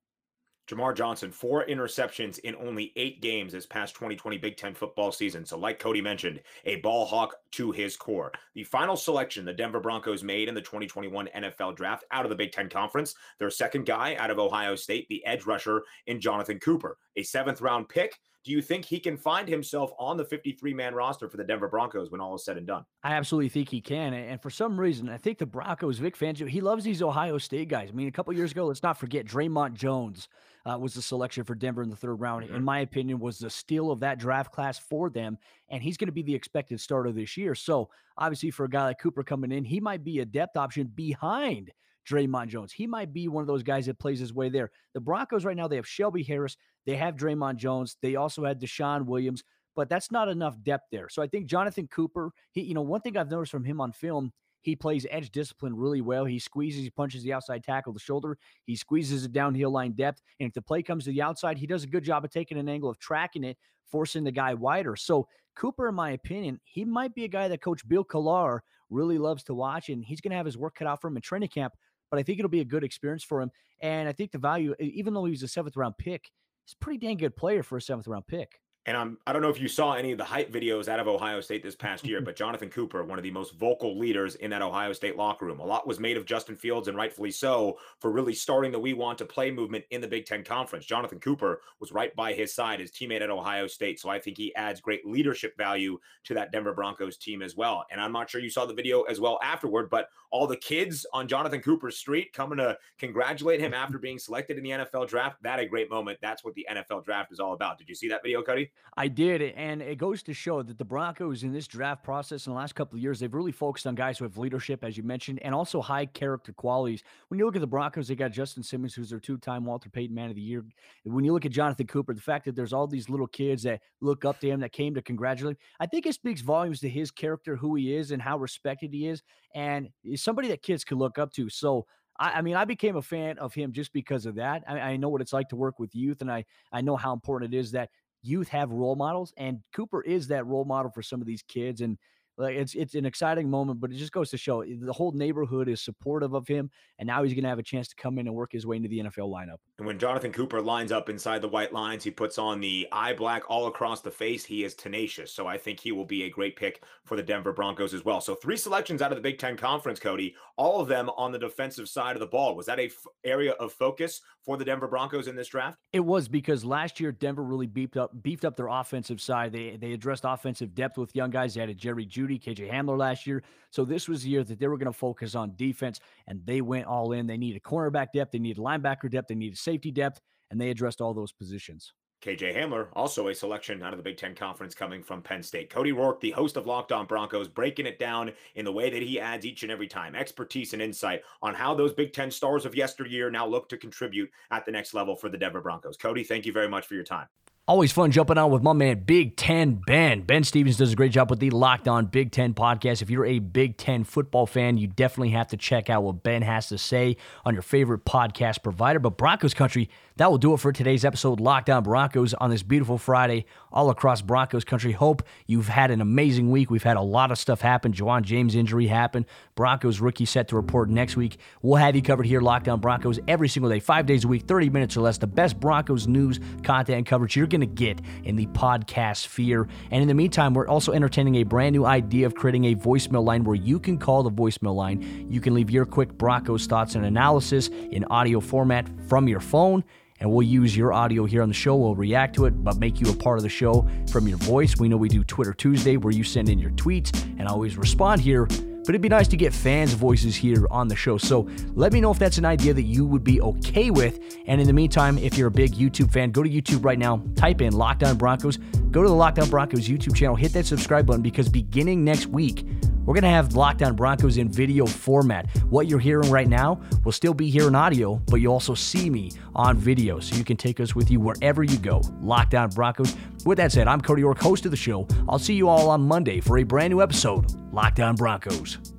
Jamar 0.68 0.96
Johnson, 0.96 1.32
four 1.32 1.66
interceptions 1.66 2.38
in 2.40 2.54
only 2.56 2.92
eight 2.96 3.20
games 3.20 3.52
this 3.52 3.66
past 3.66 3.94
2020 3.94 4.38
Big 4.38 4.56
Ten 4.56 4.74
football 4.74 5.10
season. 5.10 5.44
So, 5.44 5.58
like 5.58 5.78
Cody 5.78 6.00
mentioned, 6.00 6.40
a 6.64 6.76
ball 6.76 7.04
hawk 7.04 7.34
to 7.52 7.72
his 7.72 7.96
core. 7.96 8.32
The 8.54 8.64
final 8.64 8.96
selection 8.96 9.44
the 9.44 9.52
Denver 9.52 9.80
Broncos 9.80 10.22
made 10.22 10.48
in 10.48 10.54
the 10.54 10.60
2021 10.60 11.28
NFL 11.36 11.76
draft 11.76 12.04
out 12.10 12.24
of 12.24 12.30
the 12.30 12.36
Big 12.36 12.52
Ten 12.52 12.68
Conference, 12.68 13.14
their 13.38 13.50
second 13.50 13.86
guy 13.86 14.14
out 14.16 14.30
of 14.30 14.38
Ohio 14.38 14.76
State, 14.76 15.08
the 15.08 15.24
edge 15.26 15.46
rusher 15.46 15.82
in 16.06 16.20
Jonathan 16.20 16.60
Cooper, 16.60 16.96
a 17.16 17.22
seventh 17.22 17.60
round 17.60 17.88
pick 17.88 18.16
do 18.44 18.50
you 18.50 18.60
think 18.60 18.84
he 18.84 18.98
can 18.98 19.16
find 19.16 19.48
himself 19.48 19.92
on 19.98 20.16
the 20.16 20.24
53 20.24 20.74
man 20.74 20.94
roster 20.94 21.28
for 21.28 21.36
the 21.36 21.44
Denver 21.44 21.68
Broncos 21.68 22.10
when 22.10 22.20
all 22.20 22.34
is 22.34 22.44
said 22.44 22.56
and 22.56 22.66
done? 22.66 22.84
I 23.04 23.12
absolutely 23.12 23.50
think 23.50 23.68
he 23.68 23.80
can. 23.80 24.12
And 24.14 24.42
for 24.42 24.50
some 24.50 24.78
reason, 24.78 25.08
I 25.08 25.16
think 25.16 25.38
the 25.38 25.46
Broncos, 25.46 25.98
Vic 25.98 26.16
Fangio, 26.16 26.48
he 26.48 26.60
loves 26.60 26.82
these 26.82 27.02
Ohio 27.02 27.38
State 27.38 27.68
guys. 27.68 27.90
I 27.90 27.92
mean, 27.92 28.08
a 28.08 28.12
couple 28.12 28.32
years 28.32 28.50
ago, 28.50 28.66
let's 28.66 28.82
not 28.82 28.98
forget 28.98 29.26
Dre'Mont 29.26 29.74
Jones 29.74 30.28
uh, 30.66 30.76
was 30.78 30.94
the 30.94 31.02
selection 31.02 31.44
for 31.44 31.54
Denver 31.54 31.82
in 31.82 31.90
the 31.90 31.96
third 31.96 32.16
round. 32.16 32.46
Mm-hmm. 32.46 32.56
In 32.56 32.64
my 32.64 32.80
opinion, 32.80 33.20
was 33.20 33.38
the 33.38 33.50
steal 33.50 33.90
of 33.90 34.00
that 34.00 34.18
draft 34.18 34.50
class 34.52 34.78
for 34.78 35.08
them. 35.08 35.38
And 35.68 35.82
he's 35.82 35.96
going 35.96 36.08
to 36.08 36.12
be 36.12 36.22
the 36.22 36.34
expected 36.34 36.80
starter 36.80 37.12
this 37.12 37.36
year. 37.36 37.54
So 37.54 37.90
obviously, 38.18 38.50
for 38.50 38.64
a 38.64 38.70
guy 38.70 38.86
like 38.86 38.98
Cooper 38.98 39.22
coming 39.22 39.52
in, 39.52 39.64
he 39.64 39.78
might 39.78 40.02
be 40.02 40.18
a 40.18 40.24
depth 40.24 40.56
option 40.56 40.90
behind 40.94 41.70
Dre'Mont 42.08 42.48
Jones. 42.48 42.72
He 42.72 42.86
might 42.86 43.12
be 43.12 43.28
one 43.28 43.42
of 43.42 43.48
those 43.48 43.62
guys 43.62 43.86
that 43.86 43.98
plays 43.98 44.18
his 44.18 44.34
way 44.34 44.48
there. 44.48 44.70
The 44.94 45.00
Broncos 45.00 45.44
right 45.44 45.56
now, 45.56 45.68
they 45.68 45.76
have 45.76 45.86
Shelby 45.86 46.22
Harris, 46.22 46.56
they 46.86 46.96
have 46.96 47.16
Dre'Mont 47.16 47.56
Jones, 47.56 47.96
they 48.02 48.16
also 48.16 48.44
had 48.44 48.60
DeShawn 48.60 49.06
Williams, 49.06 49.42
but 49.74 49.88
that's 49.88 50.10
not 50.10 50.28
enough 50.28 50.56
depth 50.62 50.86
there. 50.90 51.08
So 51.08 51.22
I 51.22 51.26
think 51.26 51.46
Jonathan 51.46 51.88
Cooper, 51.88 52.32
he, 52.52 52.62
you 52.62 52.74
know, 52.74 52.82
one 52.82 53.00
thing 53.00 53.16
I've 53.16 53.30
noticed 53.30 53.52
from 53.52 53.64
him 53.64 53.80
on 53.80 53.92
film, 53.92 54.32
he 54.62 54.76
plays 54.76 55.06
edge 55.10 55.30
discipline 55.30 55.74
really 55.74 56.00
well. 56.00 56.24
He 56.24 56.38
squeezes, 56.38 56.84
he 56.84 56.90
punches 56.90 57.22
the 57.24 57.32
outside 57.32 57.64
tackle, 57.64 57.92
the 57.92 57.98
shoulder. 57.98 58.38
He 58.64 58.76
squeezes 58.76 59.22
the 59.22 59.28
downhill 59.28 59.70
line 59.70 59.92
depth. 59.92 60.22
And 60.38 60.46
if 60.46 60.54
the 60.54 60.62
play 60.62 60.82
comes 60.82 61.04
to 61.04 61.10
the 61.10 61.22
outside, 61.22 61.58
he 61.58 61.66
does 61.66 61.82
a 61.82 61.88
good 61.88 62.04
job 62.04 62.24
of 62.24 62.30
taking 62.30 62.58
an 62.58 62.68
angle 62.68 62.88
of 62.88 62.98
tracking 63.00 63.42
it, 63.42 63.58
forcing 63.90 64.22
the 64.22 64.30
guy 64.30 64.54
wider. 64.54 64.94
So 64.94 65.26
Cooper, 65.56 65.88
in 65.88 65.96
my 65.96 66.12
opinion, 66.12 66.60
he 66.64 66.84
might 66.84 67.14
be 67.14 67.24
a 67.24 67.28
guy 67.28 67.48
that 67.48 67.60
Coach 67.60 67.86
Bill 67.88 68.04
Kollar 68.04 68.62
really 68.88 69.18
loves 69.18 69.42
to 69.44 69.54
watch, 69.54 69.88
and 69.88 70.04
he's 70.04 70.20
going 70.20 70.30
to 70.30 70.36
have 70.36 70.46
his 70.46 70.56
work 70.58 70.76
cut 70.76 70.86
out 70.86 71.00
for 71.00 71.08
him 71.08 71.16
in 71.16 71.22
training 71.22 71.48
camp 71.48 71.74
but 72.12 72.18
I 72.20 72.22
think 72.22 72.38
it'll 72.38 72.50
be 72.50 72.60
a 72.60 72.64
good 72.64 72.84
experience 72.84 73.24
for 73.24 73.40
him. 73.40 73.50
And 73.80 74.06
I 74.06 74.12
think 74.12 74.30
the 74.30 74.38
value, 74.38 74.74
even 74.78 75.14
though 75.14 75.24
he 75.24 75.30
was 75.30 75.42
a 75.42 75.48
seventh 75.48 75.76
round 75.76 75.96
pick, 75.98 76.30
he's 76.66 76.74
a 76.74 76.84
pretty 76.84 76.98
dang 76.98 77.16
good 77.16 77.34
player 77.34 77.62
for 77.62 77.78
a 77.78 77.82
seventh 77.82 78.06
round 78.06 78.26
pick. 78.26 78.60
And 78.84 78.96
I'm, 78.96 79.18
I 79.26 79.32
don't 79.32 79.42
know 79.42 79.48
if 79.48 79.60
you 79.60 79.68
saw 79.68 79.92
any 79.92 80.10
of 80.10 80.18
the 80.18 80.24
hype 80.24 80.52
videos 80.52 80.88
out 80.88 80.98
of 80.98 81.06
Ohio 81.06 81.40
State 81.40 81.62
this 81.62 81.76
past 81.76 82.04
year, 82.04 82.20
but 82.22 82.34
Jonathan 82.34 82.68
Cooper, 82.68 83.04
one 83.04 83.18
of 83.18 83.22
the 83.22 83.30
most 83.30 83.54
vocal 83.54 83.96
leaders 83.98 84.34
in 84.36 84.50
that 84.50 84.62
Ohio 84.62 84.92
State 84.92 85.16
locker 85.16 85.46
room. 85.46 85.60
A 85.60 85.64
lot 85.64 85.86
was 85.86 86.00
made 86.00 86.16
of 86.16 86.26
Justin 86.26 86.56
Fields, 86.56 86.88
and 86.88 86.96
rightfully 86.96 87.30
so, 87.30 87.78
for 88.00 88.10
really 88.10 88.34
starting 88.34 88.72
the 88.72 88.78
We 88.80 88.92
Want 88.92 89.18
to 89.18 89.24
Play 89.24 89.50
movement 89.50 89.84
in 89.90 90.00
the 90.00 90.08
Big 90.08 90.26
Ten 90.26 90.42
Conference. 90.42 90.84
Jonathan 90.84 91.20
Cooper 91.20 91.60
was 91.80 91.92
right 91.92 92.14
by 92.16 92.32
his 92.32 92.54
side, 92.54 92.80
his 92.80 92.90
teammate 92.90 93.22
at 93.22 93.30
Ohio 93.30 93.66
State. 93.66 94.00
So 94.00 94.08
I 94.08 94.18
think 94.18 94.36
he 94.36 94.54
adds 94.56 94.80
great 94.80 95.06
leadership 95.06 95.56
value 95.56 95.98
to 96.24 96.34
that 96.34 96.50
Denver 96.50 96.74
Broncos 96.74 97.16
team 97.16 97.40
as 97.40 97.56
well. 97.56 97.84
And 97.90 98.00
I'm 98.00 98.12
not 98.12 98.28
sure 98.28 98.40
you 98.40 98.50
saw 98.50 98.66
the 98.66 98.74
video 98.74 99.02
as 99.02 99.20
well 99.20 99.38
afterward, 99.42 99.90
but 99.90 100.08
all 100.32 100.46
the 100.46 100.56
kids 100.56 101.06
on 101.12 101.28
Jonathan 101.28 101.60
Cooper's 101.60 101.98
street 101.98 102.32
coming 102.32 102.58
to 102.58 102.76
congratulate 102.98 103.60
him 103.60 103.74
after 103.74 103.98
being 103.98 104.18
selected 104.18 104.56
in 104.56 104.64
the 104.64 104.70
NFL 104.70 105.08
draft. 105.08 105.42
That 105.42 105.60
a 105.60 105.66
great 105.66 105.90
moment. 105.90 106.18
That's 106.20 106.42
what 106.42 106.54
the 106.54 106.66
NFL 106.70 107.04
draft 107.04 107.30
is 107.32 107.38
all 107.38 107.52
about. 107.52 107.78
Did 107.78 107.88
you 107.88 107.94
see 107.94 108.08
that 108.08 108.22
video, 108.22 108.42
Cody? 108.42 108.71
I 108.94 109.08
did, 109.08 109.40
and 109.40 109.80
it 109.80 109.96
goes 109.96 110.22
to 110.24 110.34
show 110.34 110.62
that 110.62 110.76
the 110.76 110.84
Broncos 110.84 111.44
in 111.44 111.52
this 111.52 111.66
draft 111.66 112.04
process 112.04 112.46
in 112.46 112.52
the 112.52 112.58
last 112.58 112.74
couple 112.74 112.96
of 112.96 113.02
years, 113.02 113.18
they've 113.18 113.32
really 113.32 113.52
focused 113.52 113.86
on 113.86 113.94
guys 113.94 114.18
who 114.18 114.24
have 114.24 114.36
leadership, 114.36 114.84
as 114.84 114.98
you 114.98 115.02
mentioned, 115.02 115.38
and 115.40 115.54
also 115.54 115.80
high 115.80 116.04
character 116.04 116.52
qualities. 116.52 117.02
When 117.28 117.38
you 117.38 117.46
look 117.46 117.56
at 117.56 117.62
the 117.62 117.66
Broncos, 117.66 118.08
they 118.08 118.14
got 118.14 118.32
Justin 118.32 118.62
Simmons, 118.62 118.92
who's 118.94 119.08
their 119.08 119.18
two-time 119.18 119.64
Walter 119.64 119.88
Payton 119.88 120.14
Man 120.14 120.28
of 120.28 120.36
the 120.36 120.42
Year. 120.42 120.62
When 121.04 121.24
you 121.24 121.32
look 121.32 121.46
at 121.46 121.52
Jonathan 121.52 121.86
Cooper, 121.86 122.12
the 122.12 122.20
fact 122.20 122.44
that 122.44 122.54
there's 122.54 122.74
all 122.74 122.86
these 122.86 123.08
little 123.08 123.26
kids 123.26 123.62
that 123.62 123.80
look 124.02 124.26
up 124.26 124.40
to 124.40 124.48
him, 124.48 124.60
that 124.60 124.72
came 124.72 124.94
to 124.94 125.00
congratulate 125.00 125.52
him, 125.52 125.58
I 125.80 125.86
think 125.86 126.04
it 126.04 126.12
speaks 126.12 126.42
volumes 126.42 126.80
to 126.80 126.88
his 126.90 127.10
character, 127.10 127.56
who 127.56 127.74
he 127.76 127.94
is, 127.94 128.10
and 128.10 128.20
how 128.20 128.36
respected 128.36 128.92
he 128.92 129.08
is, 129.08 129.22
and 129.54 129.88
somebody 130.16 130.48
that 130.48 130.62
kids 130.62 130.84
could 130.84 130.98
look 130.98 131.18
up 131.18 131.32
to. 131.32 131.48
So 131.48 131.86
I, 132.18 132.32
I, 132.32 132.42
mean, 132.42 132.56
I 132.56 132.64
became 132.64 132.96
a 132.96 133.02
fan 133.02 133.38
of 133.38 133.54
him 133.54 133.72
just 133.72 133.92
because 133.92 134.26
of 134.26 134.34
that. 134.36 134.62
I, 134.68 134.78
I, 134.78 134.96
know 134.96 135.08
what 135.08 135.20
it's 135.20 135.32
like 135.32 135.48
to 135.48 135.56
work 135.56 135.78
with 135.78 135.94
youth, 135.94 136.20
and 136.20 136.30
I 136.30 136.44
I 136.72 136.80
know 136.80 136.96
how 136.96 137.12
important 137.12 137.54
it 137.54 137.58
is 137.58 137.72
that 137.72 137.90
youth 138.22 138.48
have 138.48 138.70
role 138.70 138.96
models, 138.96 139.32
and 139.36 139.60
Cooper 139.74 140.02
is 140.02 140.28
that 140.28 140.46
role 140.46 140.64
model 140.64 140.90
for 140.90 141.02
some 141.02 141.20
of 141.20 141.26
these 141.26 141.42
kids. 141.42 141.80
And 141.80 141.98
like 142.38 142.56
it's 142.56 142.74
it's 142.74 142.94
an 142.94 143.04
exciting 143.04 143.48
moment, 143.50 143.80
but 143.80 143.90
it 143.90 143.96
just 143.96 144.12
goes 144.12 144.30
to 144.30 144.36
show 144.36 144.62
eh, 144.62 144.74
the 144.80 144.92
whole 144.92 145.12
neighborhood 145.12 145.68
is 145.68 145.82
supportive 145.82 146.34
of 146.34 146.48
him, 146.48 146.70
and 146.98 147.06
now 147.06 147.22
he's 147.22 147.34
going 147.34 147.42
to 147.44 147.48
have 147.48 147.58
a 147.58 147.62
chance 147.62 147.88
to 147.88 147.96
come 147.96 148.18
in 148.18 148.26
and 148.26 148.34
work 148.34 148.52
his 148.52 148.66
way 148.66 148.76
into 148.76 148.88
the 148.88 149.00
NFL 149.00 149.30
lineup. 149.30 149.58
And 149.78 149.86
when 149.86 149.98
Jonathan 149.98 150.32
Cooper 150.32 150.60
lines 150.60 150.92
up 150.92 151.08
inside 151.08 151.42
the 151.42 151.48
white 151.48 151.72
lines, 151.72 152.04
he 152.04 152.10
puts 152.10 152.38
on 152.38 152.60
the 152.60 152.88
eye 152.92 153.12
black 153.12 153.42
all 153.48 153.66
across 153.66 154.00
the 154.00 154.10
face. 154.10 154.44
He 154.44 154.64
is 154.64 154.74
tenacious, 154.74 155.32
so 155.32 155.46
I 155.46 155.58
think 155.58 155.80
he 155.80 155.92
will 155.92 156.04
be 156.04 156.24
a 156.24 156.30
great 156.30 156.56
pick 156.56 156.82
for 157.04 157.16
the 157.16 157.22
Denver 157.22 157.52
Broncos 157.52 157.94
as 157.94 158.04
well. 158.04 158.20
So 158.20 158.34
three 158.34 158.56
selections 158.56 159.02
out 159.02 159.12
of 159.12 159.16
the 159.16 159.22
Big 159.22 159.38
Ten 159.38 159.56
Conference, 159.56 160.00
Cody, 160.00 160.34
all 160.56 160.80
of 160.80 160.88
them 160.88 161.10
on 161.16 161.32
the 161.32 161.38
defensive 161.38 161.88
side 161.88 162.16
of 162.16 162.20
the 162.20 162.26
ball. 162.26 162.56
Was 162.56 162.66
that 162.66 162.78
a 162.78 162.86
f- 162.86 163.06
area 163.24 163.52
of 163.52 163.72
focus 163.72 164.20
for 164.44 164.56
the 164.56 164.64
Denver 164.64 164.88
Broncos 164.88 165.28
in 165.28 165.36
this 165.36 165.48
draft? 165.48 165.78
It 165.92 166.00
was 166.00 166.28
because 166.28 166.64
last 166.64 167.00
year 167.00 167.12
Denver 167.12 167.42
really 167.42 167.66
beefed 167.66 167.96
up 167.96 168.10
beefed 168.22 168.44
up 168.44 168.56
their 168.56 168.68
offensive 168.68 169.20
side. 169.20 169.52
They 169.52 169.76
they 169.76 169.92
addressed 169.92 170.24
offensive 170.26 170.74
depth 170.74 170.98
with 170.98 171.14
young 171.14 171.30
guys. 171.30 171.54
They 171.54 171.60
added 171.60 171.78
Jerry 171.78 172.06
Jeudy, 172.22 172.40
KJ 172.40 172.70
Hamler 172.70 172.98
last 172.98 173.26
year. 173.26 173.42
So 173.70 173.84
this 173.84 174.08
was 174.08 174.22
the 174.22 174.30
year 174.30 174.44
that 174.44 174.58
they 174.58 174.68
were 174.68 174.78
going 174.78 174.92
to 174.92 174.98
focus 174.98 175.34
on 175.34 175.54
defense, 175.56 176.00
and 176.26 176.40
they 176.44 176.60
went 176.60 176.86
all 176.86 177.12
in. 177.12 177.26
They 177.26 177.36
needed 177.36 177.62
cornerback 177.62 178.08
depth, 178.14 178.32
they 178.32 178.38
needed 178.38 178.62
linebacker 178.62 179.10
depth, 179.10 179.28
they 179.28 179.34
needed 179.34 179.58
safety 179.58 179.90
depth, 179.90 180.20
and 180.50 180.60
they 180.60 180.70
addressed 180.70 181.00
all 181.00 181.14
those 181.14 181.32
positions. 181.32 181.92
KJ 182.22 182.56
Hamler, 182.56 182.86
also 182.92 183.26
a 183.26 183.34
selection 183.34 183.82
out 183.82 183.92
of 183.92 183.96
the 183.96 184.02
Big 184.02 184.16
Ten 184.16 184.36
Conference 184.36 184.76
coming 184.76 185.02
from 185.02 185.22
Penn 185.22 185.42
State. 185.42 185.70
Cody 185.70 185.90
Roark, 185.90 186.20
the 186.20 186.30
host 186.30 186.56
of 186.56 186.68
Locked 186.68 186.92
On 186.92 187.04
Broncos, 187.04 187.48
breaking 187.48 187.86
it 187.86 187.98
down 187.98 188.30
in 188.54 188.64
the 188.64 188.70
way 188.70 188.90
that 188.90 189.02
he 189.02 189.18
adds 189.18 189.44
each 189.44 189.64
and 189.64 189.72
every 189.72 189.88
time 189.88 190.14
expertise 190.14 190.72
and 190.72 190.80
insight 190.80 191.22
on 191.42 191.52
how 191.52 191.74
those 191.74 191.92
Big 191.92 192.12
Ten 192.12 192.30
stars 192.30 192.64
of 192.64 192.76
yesteryear 192.76 193.28
now 193.28 193.44
look 193.44 193.68
to 193.70 193.76
contribute 193.76 194.30
at 194.52 194.64
the 194.64 194.70
next 194.70 194.94
level 194.94 195.16
for 195.16 195.28
the 195.28 195.38
Denver 195.38 195.60
Broncos. 195.60 195.96
Cody, 195.96 196.22
thank 196.22 196.46
you 196.46 196.52
very 196.52 196.68
much 196.68 196.86
for 196.86 196.94
your 196.94 197.02
time. 197.02 197.26
Always 197.68 197.92
fun 197.92 198.10
jumping 198.10 198.38
on 198.38 198.50
with 198.50 198.64
my 198.64 198.72
man 198.72 199.04
Big 199.06 199.36
Ten 199.36 199.80
Ben. 199.86 200.22
Ben 200.22 200.42
Stevens 200.42 200.78
does 200.78 200.92
a 200.92 200.96
great 200.96 201.12
job 201.12 201.30
with 201.30 201.38
the 201.38 201.50
Locked 201.50 201.86
On 201.86 202.06
Big 202.06 202.32
Ten 202.32 202.54
podcast. 202.54 203.02
If 203.02 203.08
you're 203.08 203.24
a 203.24 203.38
Big 203.38 203.76
Ten 203.76 204.02
football 204.02 204.46
fan, 204.46 204.78
you 204.78 204.88
definitely 204.88 205.30
have 205.30 205.46
to 205.46 205.56
check 205.56 205.88
out 205.88 206.02
what 206.02 206.24
Ben 206.24 206.42
has 206.42 206.66
to 206.70 206.76
say 206.76 207.16
on 207.44 207.54
your 207.54 207.62
favorite 207.62 208.04
podcast 208.04 208.64
provider. 208.64 208.98
But 208.98 209.16
Broncos 209.16 209.54
country, 209.54 209.90
that 210.16 210.28
will 210.28 210.38
do 210.38 210.54
it 210.54 210.56
for 210.56 210.72
today's 210.72 211.04
episode, 211.04 211.38
Locked 211.38 211.70
On 211.70 211.84
Broncos, 211.84 212.34
on 212.34 212.50
this 212.50 212.64
beautiful 212.64 212.98
Friday 212.98 213.46
all 213.70 213.90
across 213.90 214.22
Broncos 214.22 214.64
country. 214.64 214.90
Hope 214.90 215.22
you've 215.46 215.68
had 215.68 215.92
an 215.92 216.00
amazing 216.00 216.50
week. 216.50 216.68
We've 216.68 216.82
had 216.82 216.96
a 216.96 217.00
lot 217.02 217.30
of 217.30 217.38
stuff 217.38 217.60
happen. 217.60 217.92
Ja'Wuan 217.92 218.22
James 218.22 218.56
injury 218.56 218.88
happened. 218.88 219.26
Broncos 219.54 220.00
rookie 220.00 220.24
set 220.24 220.48
to 220.48 220.56
report 220.56 220.88
next 220.88 221.16
week. 221.16 221.38
We'll 221.60 221.76
have 221.76 221.94
you 221.94 222.02
covered 222.02 222.26
here, 222.26 222.40
Locked 222.40 222.68
On 222.68 222.80
Broncos, 222.80 223.20
every 223.28 223.48
single 223.48 223.70
day, 223.70 223.80
five 223.80 224.06
days 224.06 224.24
a 224.24 224.28
week, 224.28 224.44
30 224.46 224.70
minutes 224.70 224.96
or 224.96 225.02
less. 225.02 225.18
The 225.18 225.26
best 225.26 225.60
Broncos 225.60 226.06
news, 226.06 226.40
content, 226.62 226.96
and 226.96 227.06
coverage 227.06 227.36
you're 227.36 227.46
going 227.46 227.60
to 227.60 227.66
get 227.66 228.00
in 228.24 228.36
the 228.36 228.46
podcast 228.46 229.18
sphere. 229.18 229.68
And 229.90 230.00
in 230.00 230.08
the 230.08 230.14
meantime, 230.14 230.54
we're 230.54 230.68
also 230.68 230.92
entertaining 230.92 231.36
a 231.36 231.42
brand 231.42 231.74
new 231.74 231.84
idea 231.84 232.26
of 232.26 232.34
creating 232.34 232.64
a 232.66 232.74
voicemail 232.74 233.24
line 233.24 233.44
where 233.44 233.56
you 233.56 233.78
can 233.78 233.98
call 233.98 234.22
the 234.22 234.30
voicemail 234.30 234.74
line. 234.74 235.26
You 235.30 235.40
can 235.40 235.54
leave 235.54 235.70
your 235.70 235.84
quick 235.84 236.12
Broncos 236.16 236.66
thoughts 236.66 236.94
and 236.94 237.04
analysis 237.04 237.68
in 237.68 238.04
audio 238.04 238.40
format 238.40 238.88
from 239.08 239.28
your 239.28 239.40
phone 239.40 239.84
and 240.22 240.30
we'll 240.30 240.46
use 240.46 240.76
your 240.76 240.92
audio 240.92 241.24
here 241.24 241.42
on 241.42 241.48
the 241.48 241.54
show. 241.54 241.74
We'll 241.74 241.96
react 241.96 242.36
to 242.36 242.44
it, 242.44 242.62
but 242.62 242.78
make 242.78 243.00
you 243.00 243.10
a 243.10 243.16
part 243.16 243.38
of 243.38 243.42
the 243.42 243.48
show 243.48 243.88
from 244.08 244.28
your 244.28 244.38
voice. 244.38 244.76
We 244.76 244.88
know 244.88 244.96
we 244.96 245.08
do 245.08 245.24
Twitter 245.24 245.52
Tuesday 245.52 245.96
where 245.96 246.12
you 246.12 246.22
send 246.22 246.48
in 246.48 246.60
your 246.60 246.70
tweets 246.70 247.12
and 247.38 247.42
I 247.42 247.50
always 247.50 247.76
respond 247.76 248.20
here. 248.20 248.46
But 248.84 248.90
it'd 248.90 249.00
be 249.00 249.08
nice 249.08 249.28
to 249.28 249.36
get 249.36 249.52
fans' 249.52 249.92
voices 249.92 250.34
here 250.34 250.66
on 250.70 250.88
the 250.88 250.96
show. 250.96 251.16
So 251.16 251.48
let 251.74 251.92
me 251.92 252.00
know 252.00 252.10
if 252.10 252.18
that's 252.18 252.38
an 252.38 252.44
idea 252.44 252.74
that 252.74 252.82
you 252.82 253.06
would 253.06 253.22
be 253.22 253.40
okay 253.40 253.90
with. 253.90 254.18
And 254.46 254.60
in 254.60 254.66
the 254.66 254.72
meantime, 254.72 255.18
if 255.18 255.38
you're 255.38 255.48
a 255.48 255.52
big 255.52 255.72
YouTube 255.72 256.12
fan, 256.12 256.32
go 256.32 256.42
to 256.42 256.50
YouTube 256.50 256.84
right 256.84 256.98
now, 256.98 257.22
type 257.36 257.60
in 257.60 257.72
Locked 257.72 258.02
On 258.02 258.16
Broncos, 258.16 258.58
go 258.90 259.02
to 259.02 259.08
the 259.08 259.14
Locked 259.14 259.38
On 259.38 259.48
Broncos 259.48 259.88
YouTube 259.88 260.16
channel, 260.16 260.34
hit 260.34 260.52
that 260.54 260.66
subscribe 260.66 261.06
button 261.06 261.22
because 261.22 261.48
beginning 261.48 262.04
next 262.04 262.26
week, 262.26 262.66
we're 263.04 263.14
going 263.14 263.24
to 263.24 263.30
have 263.30 263.56
Locked 263.56 263.82
On 263.82 263.96
Broncos 263.96 264.36
in 264.36 264.48
video 264.48 264.86
format. 264.86 265.48
What 265.70 265.88
you're 265.88 265.98
hearing 265.98 266.30
right 266.30 266.48
now 266.48 266.80
will 267.04 267.10
still 267.10 267.34
be 267.34 267.50
here 267.50 267.66
in 267.66 267.74
audio, 267.74 268.16
but 268.26 268.36
you'll 268.36 268.52
also 268.52 268.74
see 268.74 269.10
me 269.10 269.32
on 269.56 269.76
video 269.76 270.20
so 270.20 270.36
you 270.36 270.44
can 270.44 270.56
take 270.56 270.78
us 270.78 270.94
with 270.94 271.10
you 271.10 271.18
wherever 271.18 271.64
you 271.64 271.78
go. 271.78 272.00
Locked 272.20 272.54
On 272.54 272.68
Broncos. 272.70 273.16
With 273.44 273.58
that 273.58 273.72
said, 273.72 273.88
I'm 273.88 274.00
Cody 274.00 274.22
Roark, 274.22 274.40
host 274.40 274.64
of 274.66 274.70
the 274.70 274.76
show. 274.76 275.06
I'll 275.28 275.38
see 275.38 275.54
you 275.54 275.68
all 275.68 275.90
on 275.90 276.02
Monday 276.02 276.40
for 276.40 276.58
a 276.58 276.62
brand 276.62 276.92
new 276.92 277.02
episode, 277.02 277.52
Locked 277.72 277.98
On 278.00 278.14
Broncos. 278.14 278.91